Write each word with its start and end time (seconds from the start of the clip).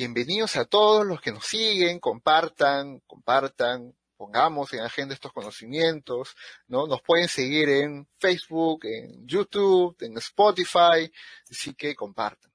bienvenidos 0.00 0.56
a 0.56 0.64
todos 0.64 1.04
los 1.04 1.20
que 1.20 1.30
nos 1.30 1.44
siguen, 1.44 2.00
compartan, 2.00 3.00
compartan, 3.00 3.94
pongamos 4.16 4.72
en 4.72 4.80
agenda 4.80 5.12
estos 5.12 5.30
conocimientos, 5.30 6.34
¿no? 6.68 6.86
Nos 6.86 7.02
pueden 7.02 7.28
seguir 7.28 7.68
en 7.68 8.08
Facebook, 8.16 8.86
en 8.86 9.26
YouTube, 9.26 9.94
en 10.00 10.16
Spotify, 10.16 11.12
así 11.50 11.74
que 11.74 11.94
compartan. 11.94 12.50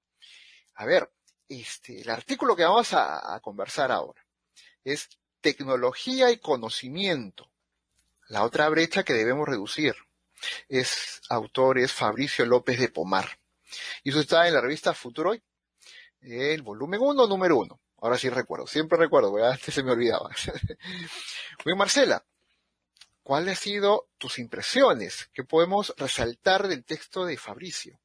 A 0.73 0.88
ver, 0.88 1.07
este, 1.47 2.02
el 2.02 2.10
artículo 2.10 2.55
que 2.55 2.64
vamos 2.64 2.93
a, 2.93 3.39
conversar 3.43 3.91
ahora 3.91 4.25
es 4.84 5.07
tecnología 5.39 6.32
y 6.32 6.39
conocimiento, 6.39 7.52
la 8.27 8.43
otra 8.43 8.68
brecha 8.70 9.04
que 9.04 9.14
debemos 9.14 9.48
reducir. 9.48 9.93
Es 10.68 11.21
autor 11.30 11.77
es 11.77 11.93
Fabricio 11.93 12.43
López 12.47 12.80
de 12.80 12.89
Pomar. 12.89 13.38
Y 14.04 14.10
eso 14.10 14.21
está 14.21 14.47
en 14.47 14.55
la 14.55 14.61
revista 14.61 14.96
Futuro 14.96 15.30
Hoy, 15.30 15.43
el 16.25 16.61
volumen 16.61 17.00
1, 17.02 17.28
número 17.28 17.57
1. 17.57 17.79
Ahora 18.02 18.18
sí 18.18 18.29
recuerdo, 18.29 18.68
siempre 18.68 18.97
recuerdo, 18.97 19.32
porque 19.32 19.46
antes 19.54 19.74
se 19.74 19.83
me 19.83 19.92
olvidaba. 19.92 20.29
Muy 21.66 21.75
Marcela, 21.75 22.24
¿cuáles 23.24 23.50
han 23.50 23.56
sido 23.56 24.07
tus 24.18 24.39
impresiones? 24.39 25.30
¿Qué 25.33 25.43
podemos 25.43 25.93
resaltar 25.97 26.68
del 26.68 26.83
texto 26.83 27.25
de 27.25 27.38
Fabricio? 27.38 28.00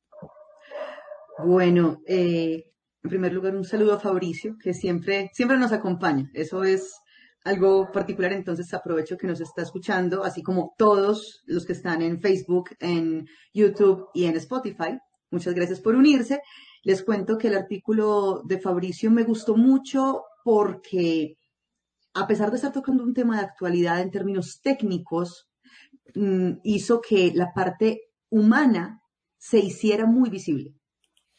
Bueno, 1.39 2.03
eh, 2.07 2.73
en 3.03 3.11
primer 3.11 3.33
lugar, 3.33 3.57
un 3.57 3.65
saludo 3.65 3.95
a 3.95 4.01
Fabricio, 4.01 4.57
que 4.63 4.75
siempre, 4.75 5.31
siempre 5.33 5.57
nos 5.57 5.73
acompaña. 5.73 6.31
Eso 6.35 6.65
es 6.65 7.01
algo 7.45 7.91
particular, 7.91 8.33
entonces 8.33 8.73
aprovecho 8.75 9.17
que 9.17 9.27
nos 9.27 9.41
está 9.41 9.63
escuchando, 9.63 10.23
así 10.25 10.43
como 10.43 10.75
todos 10.77 11.43
los 11.47 11.65
que 11.65 11.73
están 11.73 12.03
en 12.03 12.21
Facebook, 12.21 12.71
en 12.79 13.27
YouTube 13.55 14.09
y 14.13 14.27
en 14.27 14.37
Spotify. 14.37 14.99
Muchas 15.31 15.55
gracias 15.55 15.81
por 15.81 15.95
unirse. 15.95 16.43
Les 16.83 17.03
cuento 17.03 17.37
que 17.37 17.49
el 17.49 17.57
artículo 17.57 18.43
de 18.45 18.59
Fabricio 18.59 19.11
me 19.11 19.25
gustó 19.25 19.57
mucho 19.57 20.25
porque, 20.45 21.37
a 22.15 22.27
pesar 22.27 22.51
de 22.51 22.57
estar 22.57 22.73
tocando 22.73 23.03
un 23.03 23.15
tema 23.15 23.39
de 23.39 23.45
actualidad 23.45 24.01
en 24.01 24.11
términos 24.11 24.61
técnicos, 24.63 25.49
mm, 26.15 26.53
hizo 26.65 27.01
que 27.01 27.33
la 27.35 27.53
parte 27.53 28.11
humana 28.31 29.03
se 29.37 29.59
hiciera 29.59 30.07
muy 30.07 30.31
visible. 30.31 30.75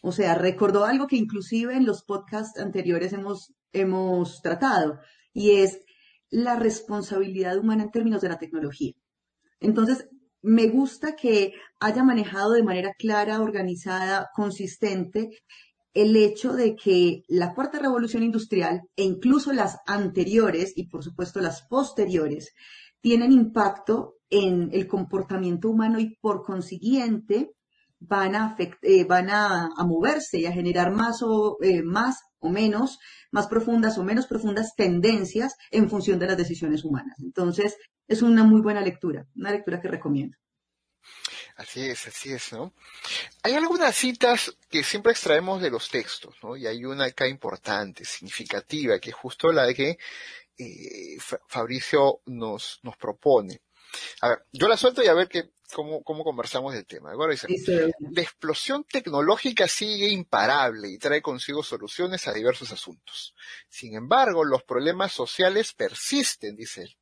O 0.02 0.12
sea, 0.12 0.36
recordó 0.36 0.86
algo 0.86 1.08
que 1.08 1.16
inclusive 1.16 1.76
en 1.76 1.86
los 1.86 2.04
podcasts 2.04 2.60
anteriores 2.60 3.14
hemos, 3.14 3.54
hemos 3.72 4.42
tratado, 4.42 5.00
y 5.34 5.52
es 5.52 5.80
la 6.30 6.56
responsabilidad 6.56 7.58
humana 7.58 7.84
en 7.84 7.92
términos 7.92 8.22
de 8.22 8.30
la 8.30 8.40
tecnología. 8.40 8.94
Entonces, 9.60 10.08
me 10.42 10.68
gusta 10.68 11.16
que 11.16 11.54
haya 11.80 12.04
manejado 12.04 12.54
de 12.54 12.64
manera 12.64 12.94
clara, 12.98 13.42
organizada, 13.42 14.30
consistente 14.36 15.30
el 15.94 16.16
hecho 16.16 16.54
de 16.54 16.76
que 16.76 17.24
la 17.28 17.54
cuarta 17.54 17.80
revolución 17.80 18.24
industrial 18.24 18.82
e 18.96 19.04
incluso 19.04 19.52
las 19.52 19.78
anteriores 19.86 20.74
y 20.76 20.88
por 20.88 21.04
supuesto 21.04 21.42
las 21.42 21.64
posteriores 21.68 22.54
tienen 23.02 23.32
impacto 23.32 24.16
en 24.30 24.70
el 24.72 24.88
comportamiento 24.88 25.70
humano 25.70 26.00
y 26.00 26.16
por 26.22 26.44
consiguiente 26.44 27.52
van 28.00 28.36
a, 28.36 28.56
eh, 28.82 29.04
van 29.04 29.30
a, 29.30 29.70
moverse 29.86 30.40
y 30.40 30.46
a 30.46 30.52
generar 30.52 30.92
más 30.92 31.22
o, 31.22 31.58
eh, 31.62 31.84
más 31.84 32.18
o 32.40 32.50
menos, 32.50 32.98
más 33.32 33.48
profundas 33.48 33.98
o 33.98 34.04
menos 34.04 34.28
profundas 34.28 34.74
tendencias 34.76 35.56
en 35.70 35.90
función 35.90 36.18
de 36.18 36.28
las 36.28 36.38
decisiones 36.38 36.84
humanas. 36.84 37.18
Entonces, 37.22 37.78
es 38.12 38.22
una 38.22 38.44
muy 38.44 38.62
buena 38.62 38.82
lectura, 38.82 39.26
una 39.36 39.52
lectura 39.52 39.80
que 39.80 39.88
recomiendo. 39.88 40.38
Así 41.56 41.82
es, 41.82 42.08
así 42.08 42.34
es, 42.34 42.52
¿no? 42.52 42.74
Hay 43.44 43.54
algunas 43.54 43.96
citas 43.96 44.54
que 44.70 44.84
siempre 44.84 45.14
extraemos 45.14 45.62
de 45.62 45.70
los 45.70 45.90
textos, 45.90 46.36
¿no? 46.44 46.58
Y 46.58 46.68
hay 46.68 46.84
una 46.84 47.06
acá 47.06 47.28
importante, 47.28 48.04
significativa, 48.04 49.00
que 49.00 49.12
es 49.12 49.16
justo 49.16 49.52
la 49.52 49.66
de 49.66 49.76
que 49.76 49.98
eh, 50.58 51.18
Fabricio 51.48 52.22
nos, 52.26 52.80
nos 52.84 52.98
propone. 52.98 53.62
A 54.22 54.30
ver, 54.30 54.46
yo 54.52 54.68
la 54.68 54.76
suelto 54.76 55.04
y 55.04 55.08
a 55.08 55.14
ver 55.14 55.28
qué, 55.30 55.52
cómo, 55.74 56.04
cómo 56.04 56.24
conversamos 56.24 56.74
del 56.74 56.86
tema. 56.86 57.12
Dice, 57.48 57.92
la 58.00 58.22
explosión 58.22 58.84
tecnológica 58.84 59.68
sigue 59.68 60.10
imparable 60.10 60.90
y 60.90 60.98
trae 60.98 61.22
consigo 61.22 61.64
soluciones 61.64 62.28
a 62.28 62.34
diversos 62.34 62.72
asuntos. 62.72 63.36
Sin 63.70 63.96
embargo, 63.96 64.44
los 64.44 64.64
problemas 64.64 65.14
sociales 65.14 65.74
persisten, 65.74 66.56
dice 66.56 66.84
él, 66.84 66.98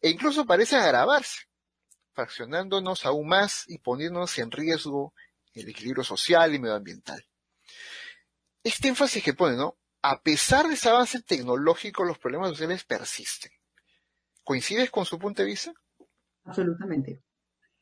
e 0.00 0.10
incluso 0.10 0.46
parecen 0.46 0.80
agravarse, 0.80 1.42
fraccionándonos 2.12 3.04
aún 3.06 3.28
más 3.28 3.64
y 3.68 3.78
poniéndonos 3.78 4.38
en 4.38 4.50
riesgo 4.50 5.14
el 5.52 5.68
equilibrio 5.68 6.04
social 6.04 6.54
y 6.54 6.58
medioambiental. 6.58 7.24
Este 8.62 8.88
énfasis 8.88 9.22
que 9.22 9.34
pone, 9.34 9.56
¿no? 9.56 9.78
A 10.02 10.20
pesar 10.22 10.68
de 10.68 10.74
ese 10.74 10.88
avance 10.88 11.22
tecnológico, 11.22 12.04
los 12.04 12.18
problemas 12.18 12.50
sociales 12.50 12.84
persisten. 12.84 13.52
¿Coincides 14.44 14.90
con 14.90 15.04
su 15.04 15.18
punto 15.18 15.42
de 15.42 15.48
vista? 15.48 15.72
Absolutamente. 16.44 17.22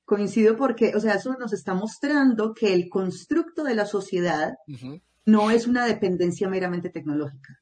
Coincido 0.05 0.57
porque, 0.57 0.95
o 0.95 1.01
sea, 1.01 1.15
eso 1.15 1.35
nos 1.39 1.53
está 1.53 1.75
mostrando 1.75 2.55
que 2.55 2.73
el 2.73 2.89
constructo 2.89 3.65
de 3.65 3.75
la 3.75 3.87
sociedad 3.87 4.55
no 5.25 5.51
es 5.51 5.67
una 5.67 5.87
dependencia 5.87 6.49
meramente 6.49 6.91
tecnológica. 6.91 7.59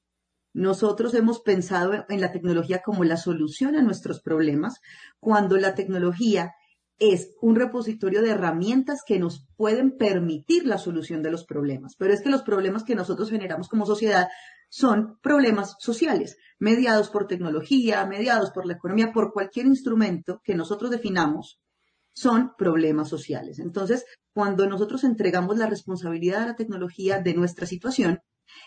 Nosotros 0.55 1.15
hemos 1.15 1.41
pensado 1.41 2.05
en 2.09 2.21
la 2.21 2.33
tecnología 2.33 2.83
como 2.85 3.05
la 3.05 3.17
solución 3.17 3.77
a 3.77 3.83
nuestros 3.83 4.21
problemas, 4.21 4.81
cuando 5.19 5.57
la 5.57 5.75
tecnología 5.75 6.53
es 6.99 7.35
un 7.41 7.57
repositorio 7.57 8.23
de 8.23 8.31
herramientas 8.31 9.01
que 9.05 9.19
nos 9.19 9.47
pueden 9.57 9.97
permitir 9.97 10.67
la 10.67 10.79
solución 10.79 11.23
de 11.23 11.31
los 11.31 11.45
problemas. 11.45 11.97
Pero 11.99 12.13
es 12.13 12.21
que 12.21 12.31
los 12.31 12.43
problemas 12.43 12.85
que 12.85 12.95
nosotros 12.95 13.31
generamos 13.31 13.69
como 13.69 13.87
sociedad 13.87 14.29
son 14.69 15.19
problemas 15.21 15.77
sociales, 15.81 16.37
mediados 16.59 17.11
por 17.11 17.27
tecnología, 17.27 18.07
mediados 18.07 18.51
por 18.53 18.67
la 18.67 18.75
economía, 18.75 19.13
por 19.13 19.33
cualquier 19.33 19.67
instrumento 19.67 20.41
que 20.45 20.55
nosotros 20.55 20.91
definamos, 20.91 21.61
son 22.15 22.53
problemas 22.57 23.09
sociales. 23.09 23.59
Entonces, 23.59 24.05
cuando 24.33 24.67
nosotros 24.67 25.05
entregamos 25.05 25.57
la 25.57 25.67
responsabilidad 25.67 26.43
a 26.43 26.47
la 26.47 26.57
tecnología 26.57 27.19
de 27.19 27.35
nuestra 27.35 27.67
situación, 27.67 28.21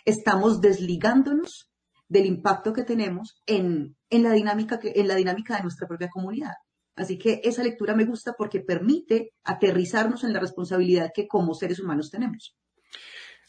estamos 0.04 0.62
desligándonos 0.62 1.70
del 2.08 2.26
impacto 2.26 2.74
que 2.74 2.84
tenemos 2.84 3.42
en, 3.46 3.96
la 4.10 4.32
dinámica 4.32 4.80
en 4.82 5.08
la 5.08 5.16
dinámica 5.16 5.58
de 5.58 5.64
nuestra 5.64 5.88
propia 5.88 6.10
comunidad. 6.10 6.54
Así 6.96 7.18
que 7.18 7.42
esa 7.44 7.64
lectura 7.64 7.96
me 7.96 8.06
gusta 8.06 8.34
porque 8.38 8.62
permite 8.62 9.34
aterrizarnos 9.44 10.24
en 10.24 10.34
la 10.34 10.40
responsabilidad 10.40 11.12
que 11.14 11.28
como 11.28 11.54
seres 11.54 11.80
humanos 11.80 12.10
tenemos. 12.10 12.56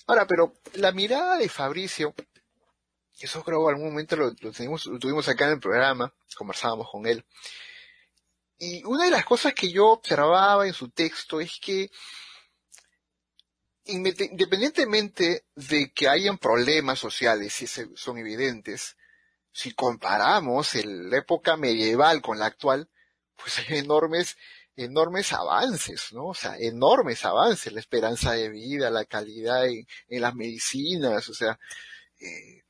Ahora, 0.09 0.27
pero 0.27 0.55
la 0.75 0.93
mirada 0.93 1.39
de 1.39 1.49
Fabricio 1.49 2.15
eso 3.25 3.43
creo 3.43 3.69
algún 3.69 3.87
momento 3.87 4.17
lo, 4.17 4.35
tuvimos 4.35 5.29
acá 5.29 5.47
en 5.47 5.53
el 5.53 5.61
programa, 5.61 6.13
conversábamos 6.37 6.91
con 6.91 7.07
él. 7.07 7.25
Y 8.59 8.85
una 8.85 9.05
de 9.05 9.11
las 9.11 9.25
cosas 9.25 9.55
que 9.55 9.71
yo 9.71 9.89
observaba 9.89 10.67
en 10.67 10.75
su 10.75 10.91
texto 10.91 11.41
es 11.41 11.59
que 11.61 11.91
independientemente 13.87 15.45
de 15.55 15.93
que 15.93 16.09
hayan 16.09 16.39
problemas 16.39 16.99
sociales, 16.99 17.53
si 17.53 17.67
son 17.67 18.19
evidentes, 18.19 18.97
si 19.53 19.73
comparamos 19.73 20.75
la 20.75 21.19
época 21.19 21.57
medieval 21.57 22.21
con 22.21 22.39
la 22.39 22.47
actual, 22.47 22.91
pues 23.37 23.59
hay 23.59 23.79
enormes, 23.79 24.37
enormes 24.77 25.33
avances, 25.33 26.13
¿no? 26.13 26.27
O 26.27 26.35
sea, 26.35 26.57
enormes 26.59 27.25
avances, 27.25 27.73
la 27.73 27.81
esperanza 27.81 28.33
de 28.33 28.49
vida, 28.51 28.91
la 28.91 29.05
calidad 29.05 29.67
en, 29.67 29.87
las 30.09 30.35
medicinas, 30.35 31.29
o 31.29 31.35
sea, 31.35 31.59
eh, 32.21 32.63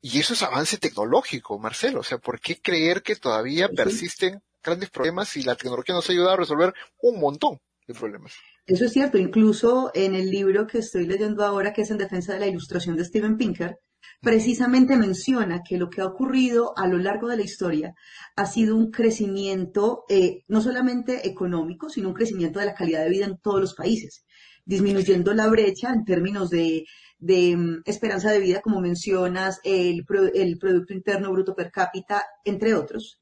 y 0.00 0.20
eso 0.20 0.34
es 0.34 0.42
avance 0.42 0.76
tecnológico, 0.78 1.58
Marcelo. 1.58 2.00
O 2.00 2.04
sea, 2.04 2.18
¿por 2.18 2.38
qué 2.40 2.60
creer 2.60 3.02
que 3.02 3.16
todavía 3.16 3.68
persisten 3.70 4.42
grandes 4.62 4.90
problemas 4.90 5.34
y 5.36 5.42
la 5.42 5.56
tecnología 5.56 5.94
nos 5.94 6.10
ayuda 6.10 6.34
a 6.34 6.36
resolver 6.36 6.74
un 6.98 7.20
montón 7.20 7.60
de 7.86 7.94
problemas? 7.94 8.34
Eso 8.66 8.84
es 8.84 8.92
cierto. 8.92 9.18
Incluso 9.18 9.90
en 9.94 10.14
el 10.14 10.30
libro 10.30 10.66
que 10.66 10.78
estoy 10.78 11.06
leyendo 11.06 11.44
ahora, 11.44 11.72
que 11.72 11.82
es 11.82 11.90
en 11.90 11.98
defensa 11.98 12.32
de 12.32 12.40
la 12.40 12.46
ilustración 12.46 12.96
de 12.96 13.04
Steven 13.04 13.36
Pinker, 13.36 13.78
precisamente 14.20 14.96
menciona 14.96 15.62
que 15.66 15.78
lo 15.78 15.90
que 15.90 16.00
ha 16.00 16.06
ocurrido 16.06 16.72
a 16.76 16.86
lo 16.86 16.98
largo 16.98 17.28
de 17.28 17.36
la 17.36 17.42
historia 17.42 17.94
ha 18.36 18.46
sido 18.46 18.76
un 18.76 18.90
crecimiento 18.90 20.04
eh, 20.08 20.42
no 20.48 20.60
solamente 20.60 21.28
económico, 21.28 21.88
sino 21.88 22.08
un 22.08 22.14
crecimiento 22.14 22.58
de 22.58 22.66
la 22.66 22.74
calidad 22.74 23.02
de 23.04 23.10
vida 23.10 23.26
en 23.26 23.38
todos 23.38 23.60
los 23.60 23.74
países, 23.74 24.24
disminuyendo 24.64 25.34
la 25.34 25.48
brecha 25.48 25.92
en 25.92 26.04
términos 26.04 26.50
de 26.50 26.84
de 27.24 27.56
mm, 27.56 27.82
esperanza 27.86 28.30
de 28.30 28.38
vida, 28.40 28.60
como 28.60 28.80
mencionas, 28.80 29.60
el, 29.64 30.04
el 30.34 30.58
Producto 30.58 30.92
Interno 30.92 31.32
Bruto 31.32 31.54
per 31.54 31.70
cápita, 31.70 32.22
entre 32.44 32.74
otros. 32.74 33.20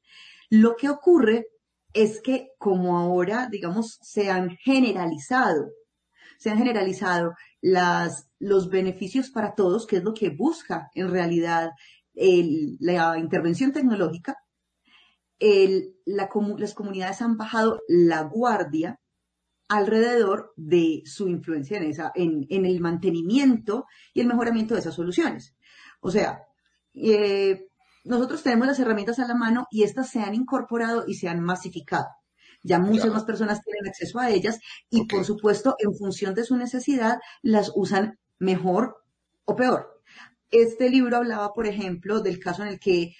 Lo 0.49 0.75
que 0.75 0.89
ocurre 0.89 1.47
es 1.93 2.21
que 2.21 2.49
como 2.57 2.97
ahora, 2.97 3.47
digamos, 3.49 3.99
se 4.01 4.29
han 4.29 4.57
generalizado, 4.57 5.69
se 6.37 6.49
han 6.49 6.57
generalizado 6.57 7.33
las, 7.61 8.27
los 8.39 8.69
beneficios 8.69 9.29
para 9.29 9.55
todos, 9.55 9.87
que 9.87 9.97
es 9.97 10.03
lo 10.03 10.13
que 10.13 10.29
busca 10.29 10.89
en 10.95 11.09
realidad 11.09 11.71
la 12.13 13.17
intervención 13.17 13.71
tecnológica, 13.71 14.37
las 16.05 16.73
comunidades 16.73 17.21
han 17.21 17.37
bajado 17.37 17.81
la 17.87 18.21
guardia 18.23 18.99
alrededor 19.69 20.53
de 20.55 21.01
su 21.05 21.27
influencia 21.27 21.77
en, 21.77 21.83
esa, 21.83 22.11
en, 22.15 22.45
el 22.49 22.79
mantenimiento 22.79 23.85
y 24.13 24.21
el 24.21 24.27
mejoramiento 24.27 24.73
de 24.73 24.81
esas 24.81 24.95
soluciones. 24.95 25.55
O 26.01 26.11
sea, 26.11 26.43
eh, 26.93 27.67
nosotros 28.03 28.43
tenemos 28.43 28.67
las 28.67 28.79
herramientas 28.79 29.19
a 29.19 29.27
la 29.27 29.35
mano 29.35 29.67
y 29.71 29.83
estas 29.83 30.09
se 30.09 30.21
han 30.21 30.35
incorporado 30.35 31.05
y 31.07 31.15
se 31.15 31.29
han 31.29 31.41
masificado. 31.41 32.07
Ya 32.63 32.79
muchas 32.79 33.11
más 33.11 33.25
personas 33.25 33.61
tienen 33.61 33.89
acceso 33.89 34.19
a 34.19 34.29
ellas 34.29 34.59
y 34.89 35.05
por 35.05 35.25
supuesto 35.25 35.75
en 35.79 35.93
función 35.95 36.33
de 36.33 36.45
su 36.45 36.55
necesidad 36.55 37.19
las 37.41 37.71
usan 37.75 38.19
mejor 38.39 39.03
o 39.45 39.55
peor. 39.55 40.01
Este 40.49 40.89
libro 40.89 41.17
hablaba, 41.17 41.53
por 41.53 41.67
ejemplo, 41.67 42.21
del 42.21 42.39
caso 42.39 42.61
en 42.61 42.69
el 42.69 42.79
que 42.79 43.15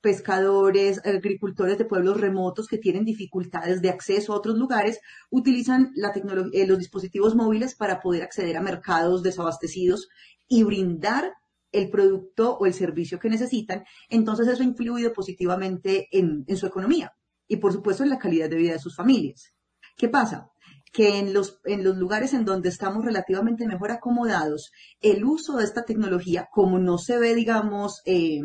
pescadores, 0.00 1.04
agricultores 1.04 1.78
de 1.78 1.84
pueblos 1.84 2.20
remotos 2.20 2.68
que 2.68 2.78
tienen 2.78 3.04
dificultades 3.04 3.82
de 3.82 3.90
acceso 3.90 4.32
a 4.32 4.36
otros 4.36 4.56
lugares, 4.56 5.00
utilizan 5.30 5.90
la 5.96 6.12
eh, 6.52 6.66
los 6.66 6.78
dispositivos 6.78 7.34
móviles 7.34 7.74
para 7.74 8.00
poder 8.00 8.22
acceder 8.22 8.56
a 8.56 8.62
mercados 8.62 9.22
desabastecidos 9.22 10.08
y 10.46 10.62
brindar 10.62 11.32
el 11.76 11.90
producto 11.90 12.56
o 12.56 12.66
el 12.66 12.74
servicio 12.74 13.18
que 13.18 13.28
necesitan. 13.28 13.84
Entonces 14.08 14.48
eso 14.48 14.62
ha 14.62 14.66
influido 14.66 15.12
positivamente 15.12 16.08
en, 16.10 16.44
su 16.56 16.66
economía 16.66 17.12
y 17.46 17.56
por 17.56 17.72
supuesto 17.72 18.02
en 18.02 18.10
la 18.10 18.18
calidad 18.18 18.48
de 18.48 18.56
vida 18.56 18.72
de 18.72 18.78
sus 18.78 18.96
familias. 18.96 19.52
¿Qué 19.96 20.08
pasa? 20.08 20.50
que 20.92 21.18
en 21.18 21.34
los, 21.34 21.60
en 21.64 21.84
los 21.84 21.98
lugares 21.98 22.32
en 22.32 22.46
donde 22.46 22.70
estamos 22.70 23.04
relativamente 23.04 23.66
mejor 23.66 23.90
acomodados, 23.90 24.70
el 25.00 25.24
uso 25.24 25.58
de 25.58 25.64
esta 25.64 25.84
tecnología, 25.84 26.48
como 26.50 26.78
no 26.78 26.96
se 26.96 27.18
ve, 27.18 27.34
digamos, 27.34 28.00
eh, 28.06 28.40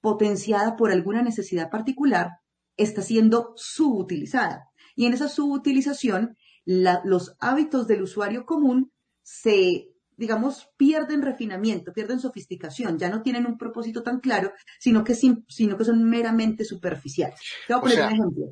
potenciada 0.00 0.76
por 0.76 0.92
alguna 0.92 1.22
necesidad 1.22 1.70
particular, 1.70 2.28
está 2.76 3.02
siendo 3.02 3.52
subutilizada. 3.56 4.68
Y 4.94 5.06
en 5.06 5.14
esa 5.14 5.28
subutilización, 5.28 6.36
los 6.64 7.34
hábitos 7.40 7.88
del 7.88 8.02
usuario 8.02 8.44
común 8.44 8.92
se, 9.22 9.91
digamos, 10.22 10.68
pierden 10.76 11.20
refinamiento, 11.20 11.92
pierden 11.92 12.20
sofisticación, 12.20 12.96
ya 12.96 13.08
no 13.08 13.22
tienen 13.22 13.44
un 13.44 13.58
propósito 13.58 14.04
tan 14.04 14.20
claro, 14.20 14.52
sino 14.78 15.02
que, 15.02 15.16
sino 15.16 15.76
que 15.76 15.84
son 15.84 16.04
meramente 16.08 16.64
superficiales. 16.64 17.40
Te 17.66 17.74
voy 17.74 17.78
a 17.78 17.80
poner 17.80 18.06
un 18.06 18.12
ejemplo. 18.12 18.44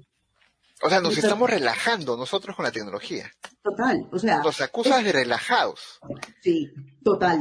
O 0.82 0.88
sea, 0.88 1.00
nos 1.00 1.16
estamos 1.16 1.48
relajando 1.48 2.16
nosotros 2.16 2.56
con 2.56 2.64
la 2.64 2.72
tecnología. 2.72 3.30
Total, 3.62 4.08
o 4.10 4.18
sea. 4.18 4.40
Nos 4.40 4.60
acusas 4.60 5.04
de 5.04 5.12
relajados. 5.12 6.00
Sí, 6.40 6.72
total. 7.04 7.40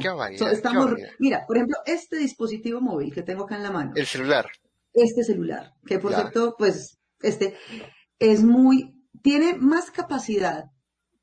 estamos, 0.52 0.92
mira, 1.18 1.46
por 1.48 1.58
ejemplo, 1.58 1.78
este 1.88 2.18
dispositivo 2.18 2.82
móvil 2.82 3.12
que 3.12 3.24
tengo 3.24 3.46
acá 3.46 3.56
en 3.56 3.64
la 3.64 3.72
mano. 3.72 3.94
El 3.96 4.06
celular. 4.06 4.48
Este 4.94 5.24
celular, 5.24 5.74
que 5.88 5.98
por 5.98 6.14
cierto, 6.14 6.54
pues, 6.56 7.00
este 7.24 7.58
es 8.20 8.44
muy, 8.44 8.94
tiene 9.24 9.56
más 9.56 9.90
capacidad 9.90 10.66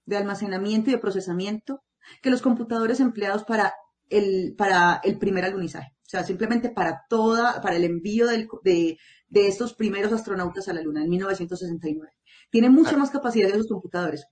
de 0.07 0.17
almacenamiento 0.17 0.91
y 0.91 0.95
de 0.95 0.99
procesamiento 0.99 1.85
que 2.23 2.31
los 2.31 2.43
computadores 2.43 3.01
empleados 3.01 3.45
para 3.45 3.75
el, 4.09 4.55
para 4.57 5.01
el 5.03 5.19
primer 5.19 5.45
alunizaje. 5.45 5.93
O 6.07 6.09
sea, 6.09 6.25
simplemente 6.25 6.71
para 6.71 7.05
toda, 7.09 7.61
para 7.61 7.77
el 7.77 7.85
envío 7.85 8.27
del, 8.27 8.49
de, 8.63 8.99
de 9.29 9.47
estos 9.49 9.75
primeros 9.75 10.13
astronautas 10.13 10.69
a 10.69 10.73
la 10.73 10.83
Luna 10.83 11.03
en 11.03 11.11
1969. 11.11 12.13
Tiene 12.51 12.71
mucha 12.71 12.95
ah. 12.95 12.99
más 12.99 13.11
capacidad 13.11 13.49
que 13.49 13.55
esos 13.55 13.69
computadores. 13.69 14.27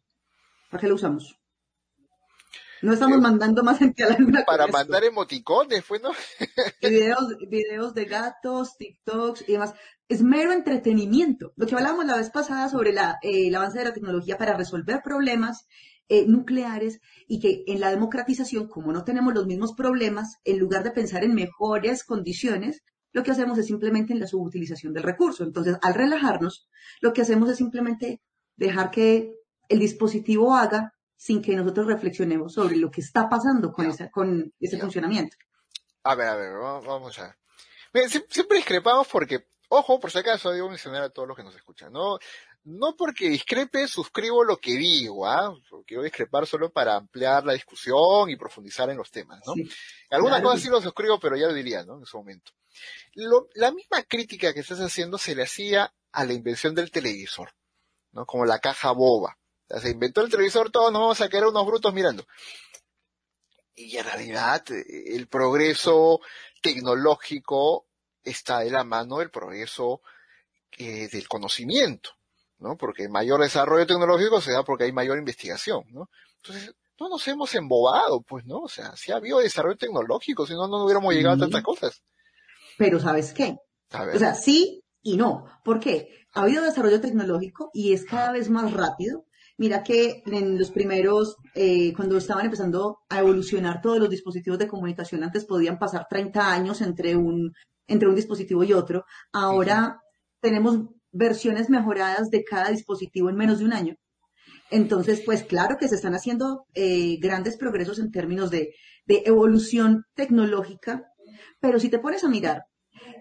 ¿Para 0.71 0.81
qué 0.81 0.89
lo 0.89 0.95
usamos? 0.95 1.39
No 2.85 2.93
estamos 2.93 3.19
mandando 3.19 3.63
más 3.63 3.79
gente 3.79 4.05
a 4.05 4.11
la 4.11 4.19
luna. 4.19 4.45
Para 4.47 4.67
mandar 4.67 5.05
emoticones, 5.05 5.83
fue, 5.83 6.01
¿no? 6.01 6.11
videos, 6.83 7.35
videos 7.49 7.95
de 7.95 8.05
gatos, 8.05 8.77
TikToks 8.77 9.49
y 9.49 9.53
demás. 9.53 9.73
Es 10.07 10.23
mero 10.23 10.53
entretenimiento. 10.53 11.55
Lo 11.57 11.67
que 11.67 11.75
hablábamos 11.75 12.05
la 12.05 12.19
vez 12.19 12.29
pasada 12.31 12.69
sobre 12.69 12.93
la, 12.93 13.19
eh, 13.23 13.49
el 13.49 13.55
avance 13.55 13.79
de 13.79 13.87
la 13.87 13.95
tecnología 13.95 14.37
para 14.37 14.55
resolver 14.55 15.01
problemas 15.03 15.67
eh, 16.09 16.27
nucleares 16.27 17.01
y 17.27 17.41
que 17.41 17.65
en 17.67 17.81
la 17.81 17.91
democratización, 17.91 18.69
como 18.69 18.93
no 18.93 19.05
tenemos 19.05 19.35
los 19.35 19.47
mismos 19.47 19.75
problemas, 19.75 20.39
en 20.45 20.59
lugar 20.59 20.85
de 20.85 20.91
pensar 20.91 21.25
en 21.25 21.35
mejores 21.35 22.05
condiciones, 22.05 22.83
lo 23.13 23.23
que 23.23 23.31
hacemos 23.31 23.57
es 23.59 23.67
simplemente 23.67 24.13
en 24.13 24.21
la 24.21 24.27
subutilización 24.27 24.93
del 24.93 25.05
recurso. 25.05 25.45
Entonces, 25.45 25.77
al 25.83 25.95
relajarnos, 25.95 26.69
lo 27.01 27.13
que 27.13 27.23
hacemos 27.23 27.49
es 27.49 27.57
simplemente 27.57 28.21
dejar 28.57 28.91
que 28.91 29.33
el 29.69 29.79
dispositivo 29.79 30.55
haga 30.55 30.93
sin 31.17 31.41
que 31.41 31.57
nosotros 31.57 31.87
reflexionemos 31.87 32.53
sobre 32.53 32.77
lo 32.77 32.91
que 32.91 33.01
está 33.01 33.29
pasando 33.29 33.73
con, 33.73 33.87
esa, 33.87 34.11
con 34.11 34.53
ese 34.61 34.79
funcionamiento. 34.79 35.37
A 36.03 36.15
ver, 36.15 36.29
a 36.29 36.37
ver, 36.37 36.53
vamos 36.53 37.19
a 37.19 37.35
ver. 37.93 38.11
Siempre 38.29 38.59
discrepamos 38.59 39.07
porque, 39.07 39.47
ojo, 39.69 40.01
por 40.01 40.11
si 40.11 40.19
acaso, 40.19 40.51
debo 40.51 40.69
mencionar 40.69 41.03
a 41.03 41.11
todos 41.11 41.29
los 41.29 41.37
que 41.37 41.45
nos 41.45 41.55
escuchan, 41.55 41.93
¿no? 41.93 42.19
No 42.65 42.97
porque 42.97 43.29
discrepe, 43.29 43.87
suscribo 43.87 44.43
lo 44.43 44.57
que 44.57 44.73
digo, 44.73 45.27
¿ah? 45.27 45.55
Quiero 45.87 46.03
discrepar 46.03 46.47
solo 46.47 46.71
para 46.73 46.97
ampliar 46.97 47.45
la 47.45 47.53
discusión 47.53 48.31
y 48.31 48.37
profundizar 48.37 48.89
en 48.91 48.97
los 48.97 49.11
temas, 49.11 49.41
¿no? 49.47 49.53
Algunas 50.11 50.41
cosas 50.41 50.63
sí 50.63 50.69
lo 50.69 50.81
suscribo, 50.81 51.21
pero 51.21 51.37
ya 51.37 51.47
lo 51.47 51.53
diría, 51.53 51.85
¿no? 51.85 51.99
En 51.99 52.07
su 52.07 52.17
momento 52.17 52.53
la 53.55 53.71
misma 53.71 54.03
crítica 54.03 54.53
que 54.53 54.61
estás 54.61 54.81
haciendo 54.81 55.19
se 55.19 55.35
le 55.35 55.45
hacía 55.45 55.93
a 56.13 56.25
la 56.25 56.33
invención 56.33 56.75
del 56.75 56.91
televisor, 56.91 57.55
¿no? 58.13 58.27
Como 58.27 58.45
la 58.45 58.59
caja 58.59 58.93
boba. 58.93 59.39
se 59.81 59.91
inventó 59.91 60.21
el 60.21 60.31
televisor, 60.31 60.71
todos 60.71 60.93
nos 60.93 61.03
vamos 61.03 61.21
a 61.21 61.29
quedar 61.29 61.47
unos 61.47 61.67
brutos 61.67 61.93
mirando. 61.95 62.27
Y 63.75 63.97
en 63.97 64.05
realidad 64.05 64.65
el 64.71 65.27
progreso 65.27 66.21
tecnológico 66.63 67.87
está 68.23 68.61
de 68.61 68.71
la 68.71 68.85
mano 68.85 69.19
del 69.19 69.31
progreso 69.31 70.01
eh, 70.79 71.09
del 71.09 71.27
conocimiento, 71.29 72.11
¿no? 72.59 72.77
Porque 72.77 73.09
mayor 73.09 73.41
desarrollo 73.41 73.87
tecnológico 73.87 74.41
se 74.41 74.53
da 74.53 74.65
porque 74.65 74.85
hay 74.85 74.93
mayor 74.93 75.19
investigación, 75.19 75.85
¿no? 75.91 76.09
Entonces, 76.43 76.75
no 76.99 77.09
nos 77.09 77.27
hemos 77.29 77.55
embobado, 77.55 78.23
pues, 78.23 78.45
¿no? 78.47 78.61
O 78.61 78.69
sea, 78.69 78.97
si 78.97 79.13
ha 79.13 79.17
habido 79.17 79.39
desarrollo 79.39 79.77
tecnológico, 79.77 80.47
si 80.47 80.55
no, 80.55 80.69
no 80.69 80.85
hubiéramos 80.85 81.13
llegado 81.15 81.37
a 81.37 81.39
tantas 81.39 81.63
cosas. 81.63 82.03
Pero 82.79 83.01
¿sabes 83.01 83.33
qué? 83.33 83.57
O 83.93 84.19
sea, 84.19 84.35
sí 84.35 84.83
y 85.03 85.17
no. 85.17 85.45
¿Por 85.65 85.81
qué? 85.81 86.09
Ha 86.33 86.43
habido 86.43 86.65
desarrollo 86.65 87.01
tecnológico 87.01 87.71
y 87.73 87.93
es 87.93 88.05
cada 88.05 88.33
vez 88.33 88.51
más 88.51 88.73
rápido. 88.73 89.25
Mira 89.57 89.85
que 89.85 90.23
en 90.27 90.59
los 90.59 90.73
primeros, 90.73 91.37
eh, 91.55 91.93
cuando 91.95 92.17
estaban 92.17 92.45
empezando 92.45 92.99
a 93.09 93.21
evolucionar 93.21 93.81
todos 93.81 93.99
los 93.99 94.11
dispositivos 94.11 94.59
de 94.59 94.67
comunicación, 94.67 95.23
antes 95.23 95.45
podían 95.45 95.79
pasar 95.79 96.07
30 96.11 96.53
años 96.53 96.81
entre 96.81 97.15
un, 97.15 97.53
entre 97.87 98.09
un 98.09 98.17
dispositivo 98.17 98.65
y 98.65 98.73
otro. 98.73 99.05
Ahora 99.33 100.01
tenemos 100.41 100.81
versiones 101.15 101.71
mejoradas 101.71 102.29
de 102.29 102.45
cada 102.45 102.69
dispositivo 102.69 103.31
en 103.31 103.37
menos 103.37 103.61
de 103.61 103.65
un 103.65 103.73
año. 103.73 103.95
Entonces, 104.71 105.23
pues 105.25 105.45
claro 105.45 105.77
que 105.79 105.89
se 105.89 105.95
están 105.95 106.15
haciendo 106.15 106.67
eh, 106.75 107.17
grandes 107.21 107.57
progresos 107.57 107.99
en 107.99 108.11
términos 108.11 108.51
de, 108.51 108.75
de 109.07 109.23
evolución 109.25 110.05
tecnológica 110.15 111.05
pero 111.61 111.81
si 111.81 111.89
te 111.89 111.99
pones 111.99 112.23
a 112.25 112.29
mirar, 112.29 112.65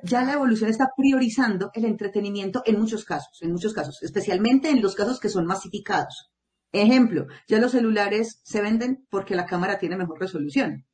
ya 0.03 0.23
la 0.23 0.33
evolución 0.33 0.69
está 0.69 0.89
priorizando 0.97 1.71
el 1.73 1.85
entretenimiento 1.85 2.61
en 2.65 2.79
muchos 2.79 3.05
casos, 3.05 3.41
en 3.41 3.51
muchos 3.51 3.73
casos, 3.73 4.03
especialmente 4.03 4.69
en 4.69 4.81
los 4.81 4.95
casos 4.95 5.19
que 5.19 5.29
son 5.29 5.45
masificados. 5.45 6.29
Ejemplo, 6.71 7.27
ya 7.47 7.59
los 7.59 7.71
celulares 7.71 8.41
se 8.43 8.61
venden 8.61 9.05
porque 9.09 9.35
la 9.35 9.45
cámara 9.45 9.77
tiene 9.77 9.95
mejor 9.95 10.19
resolución. 10.19 10.85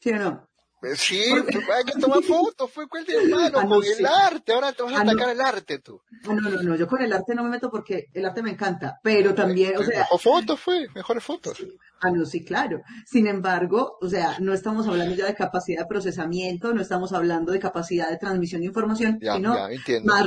¿Sí 0.00 0.10
o 0.10 0.16
no? 0.16 0.48
Pues 0.82 0.98
sí, 0.98 1.22
hay 1.22 1.84
que 1.84 2.00
tomar 2.00 2.24
fotos, 2.24 2.68
fue 2.68 2.88
cuál 2.88 3.04
de 3.04 3.28
malo, 3.28 3.60
ah, 3.60 3.66
con 3.68 3.84
el 3.84 4.04
arte, 4.04 4.52
ahora 4.52 4.72
te 4.72 4.82
vas 4.82 4.92
a 4.94 4.98
ah, 4.98 5.02
atacar 5.02 5.28
el 5.28 5.40
arte 5.40 5.78
tú. 5.78 6.00
Ah, 6.26 6.34
no, 6.34 6.50
no, 6.50 6.60
no, 6.60 6.74
yo 6.74 6.88
con 6.88 7.00
el 7.00 7.12
arte 7.12 7.36
no 7.36 7.44
me 7.44 7.50
meto 7.50 7.70
porque 7.70 8.08
el 8.12 8.26
arte 8.26 8.42
me 8.42 8.50
encanta, 8.50 8.98
pero 9.00 9.32
también, 9.32 9.76
o 9.76 9.84
sea... 9.84 10.08
O 10.10 10.18
fotos 10.18 10.58
fue, 10.58 10.88
mejores 10.92 11.22
fotos. 11.22 11.64
Ah, 12.00 12.10
no, 12.10 12.26
sí, 12.26 12.44
claro. 12.44 12.82
Sin 13.06 13.28
embargo, 13.28 13.96
o 14.00 14.08
sea, 14.08 14.38
no 14.40 14.52
estamos 14.52 14.88
hablando 14.88 15.14
ya 15.14 15.26
de 15.26 15.36
capacidad 15.36 15.82
de 15.82 15.86
procesamiento, 15.86 16.74
no 16.74 16.82
estamos 16.82 17.12
hablando 17.12 17.52
de 17.52 17.60
capacidad 17.60 18.10
de 18.10 18.16
transmisión 18.16 18.62
de 18.62 18.66
información, 18.66 19.20
sino 19.20 19.54
más... 20.02 20.26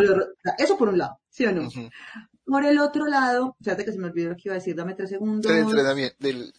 Eso 0.58 0.78
por 0.78 0.88
un 0.88 1.00
lado, 1.00 1.20
¿sí 1.30 1.46
o 1.46 1.52
no? 1.52 1.68
Por 2.46 2.64
el 2.64 2.80
otro 2.80 3.08
lado, 3.08 3.58
fíjate 3.62 3.84
que 3.84 3.92
se 3.92 3.98
me 3.98 4.08
olvidó 4.08 4.30
lo 4.30 4.36
que 4.38 4.44
iba 4.46 4.54
a 4.54 4.60
decir, 4.60 4.74
dame 4.74 4.94
tres 4.94 5.10
segundos. 5.10 5.52
Del 5.52 5.64
entrenamiento, 5.64 6.16
del 6.18 6.54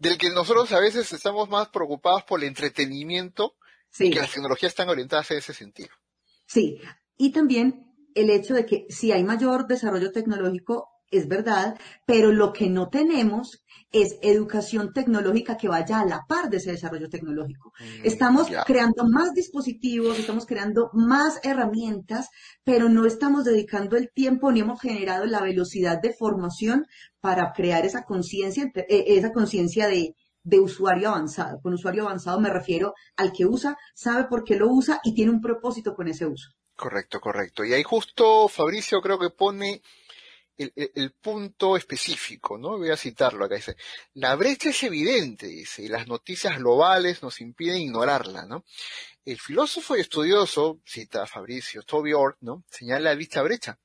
del 0.00 0.18
que 0.18 0.30
nosotros 0.30 0.72
a 0.72 0.80
veces 0.80 1.12
estamos 1.12 1.48
más 1.48 1.68
preocupados 1.68 2.24
por 2.24 2.40
el 2.40 2.48
entretenimiento 2.48 3.54
y 3.98 4.10
que 4.10 4.18
las 4.18 4.32
tecnologías 4.32 4.72
están 4.72 4.88
orientadas 4.88 5.30
en 5.30 5.38
ese 5.38 5.52
sentido. 5.52 5.90
Sí, 6.46 6.80
y 7.16 7.32
también 7.32 7.94
el 8.14 8.30
hecho 8.30 8.54
de 8.54 8.66
que 8.66 8.86
si 8.88 9.12
hay 9.12 9.22
mayor 9.22 9.66
desarrollo 9.66 10.10
tecnológico, 10.10 10.88
es 11.10 11.28
verdad, 11.28 11.78
pero 12.06 12.32
lo 12.32 12.52
que 12.52 12.68
no 12.68 12.88
tenemos 12.88 13.62
es 13.92 14.16
educación 14.22 14.92
tecnológica 14.92 15.56
que 15.56 15.68
vaya 15.68 16.00
a 16.00 16.06
la 16.06 16.24
par 16.28 16.48
de 16.48 16.58
ese 16.58 16.72
desarrollo 16.72 17.08
tecnológico. 17.08 17.72
Mm, 17.80 18.06
estamos 18.06 18.48
creando 18.64 19.04
más 19.08 19.34
dispositivos, 19.34 20.18
estamos 20.18 20.46
creando 20.46 20.90
más 20.92 21.40
herramientas, 21.42 22.28
pero 22.62 22.88
no 22.88 23.04
estamos 23.04 23.44
dedicando 23.44 23.96
el 23.96 24.10
tiempo 24.12 24.52
ni 24.52 24.60
hemos 24.60 24.80
generado 24.80 25.26
la 25.26 25.40
velocidad 25.40 26.00
de 26.00 26.12
formación 26.12 26.86
para 27.20 27.52
crear 27.52 27.84
esa 27.84 28.04
conciencia, 28.04 28.70
eh, 28.74 29.04
esa 29.08 29.32
conciencia 29.32 29.88
de, 29.88 30.14
de 30.44 30.60
usuario 30.60 31.08
avanzado. 31.08 31.60
Con 31.60 31.74
usuario 31.74 32.04
avanzado 32.04 32.40
me 32.40 32.50
refiero 32.50 32.94
al 33.16 33.32
que 33.32 33.44
usa, 33.44 33.76
sabe 33.94 34.24
por 34.28 34.44
qué 34.44 34.56
lo 34.56 34.68
usa 34.68 35.00
y 35.02 35.14
tiene 35.14 35.32
un 35.32 35.40
propósito 35.40 35.94
con 35.94 36.06
ese 36.06 36.26
uso. 36.26 36.50
Correcto, 36.76 37.20
correcto. 37.20 37.64
Y 37.64 37.74
ahí 37.74 37.82
justo 37.82 38.48
Fabricio 38.48 39.02
creo 39.02 39.18
que 39.18 39.28
pone 39.28 39.82
el, 40.60 41.12
punto 41.12 41.76
específico, 41.76 42.58
¿no? 42.58 42.78
Voy 42.78 42.90
a 42.90 42.96
citarlo 42.96 43.44
acá, 43.44 43.54
dice, 43.54 43.76
la 44.14 44.34
brecha 44.34 44.70
es 44.70 44.82
evidente, 44.82 45.46
dice, 45.46 45.82
y 45.82 45.88
las 45.88 46.06
noticias 46.06 46.58
globales 46.58 47.22
nos 47.22 47.40
impiden 47.40 47.80
ignorarla, 47.80 48.44
¿no? 48.44 48.64
El 49.24 49.38
filósofo 49.38 49.96
y 49.96 50.00
estudioso, 50.00 50.80
cita 50.84 51.26
Fabricio 51.26 51.82
Tobior, 51.82 52.36
¿no? 52.40 52.64
Señala 52.70 53.14
dicha 53.14 53.42
brecha, 53.42 53.78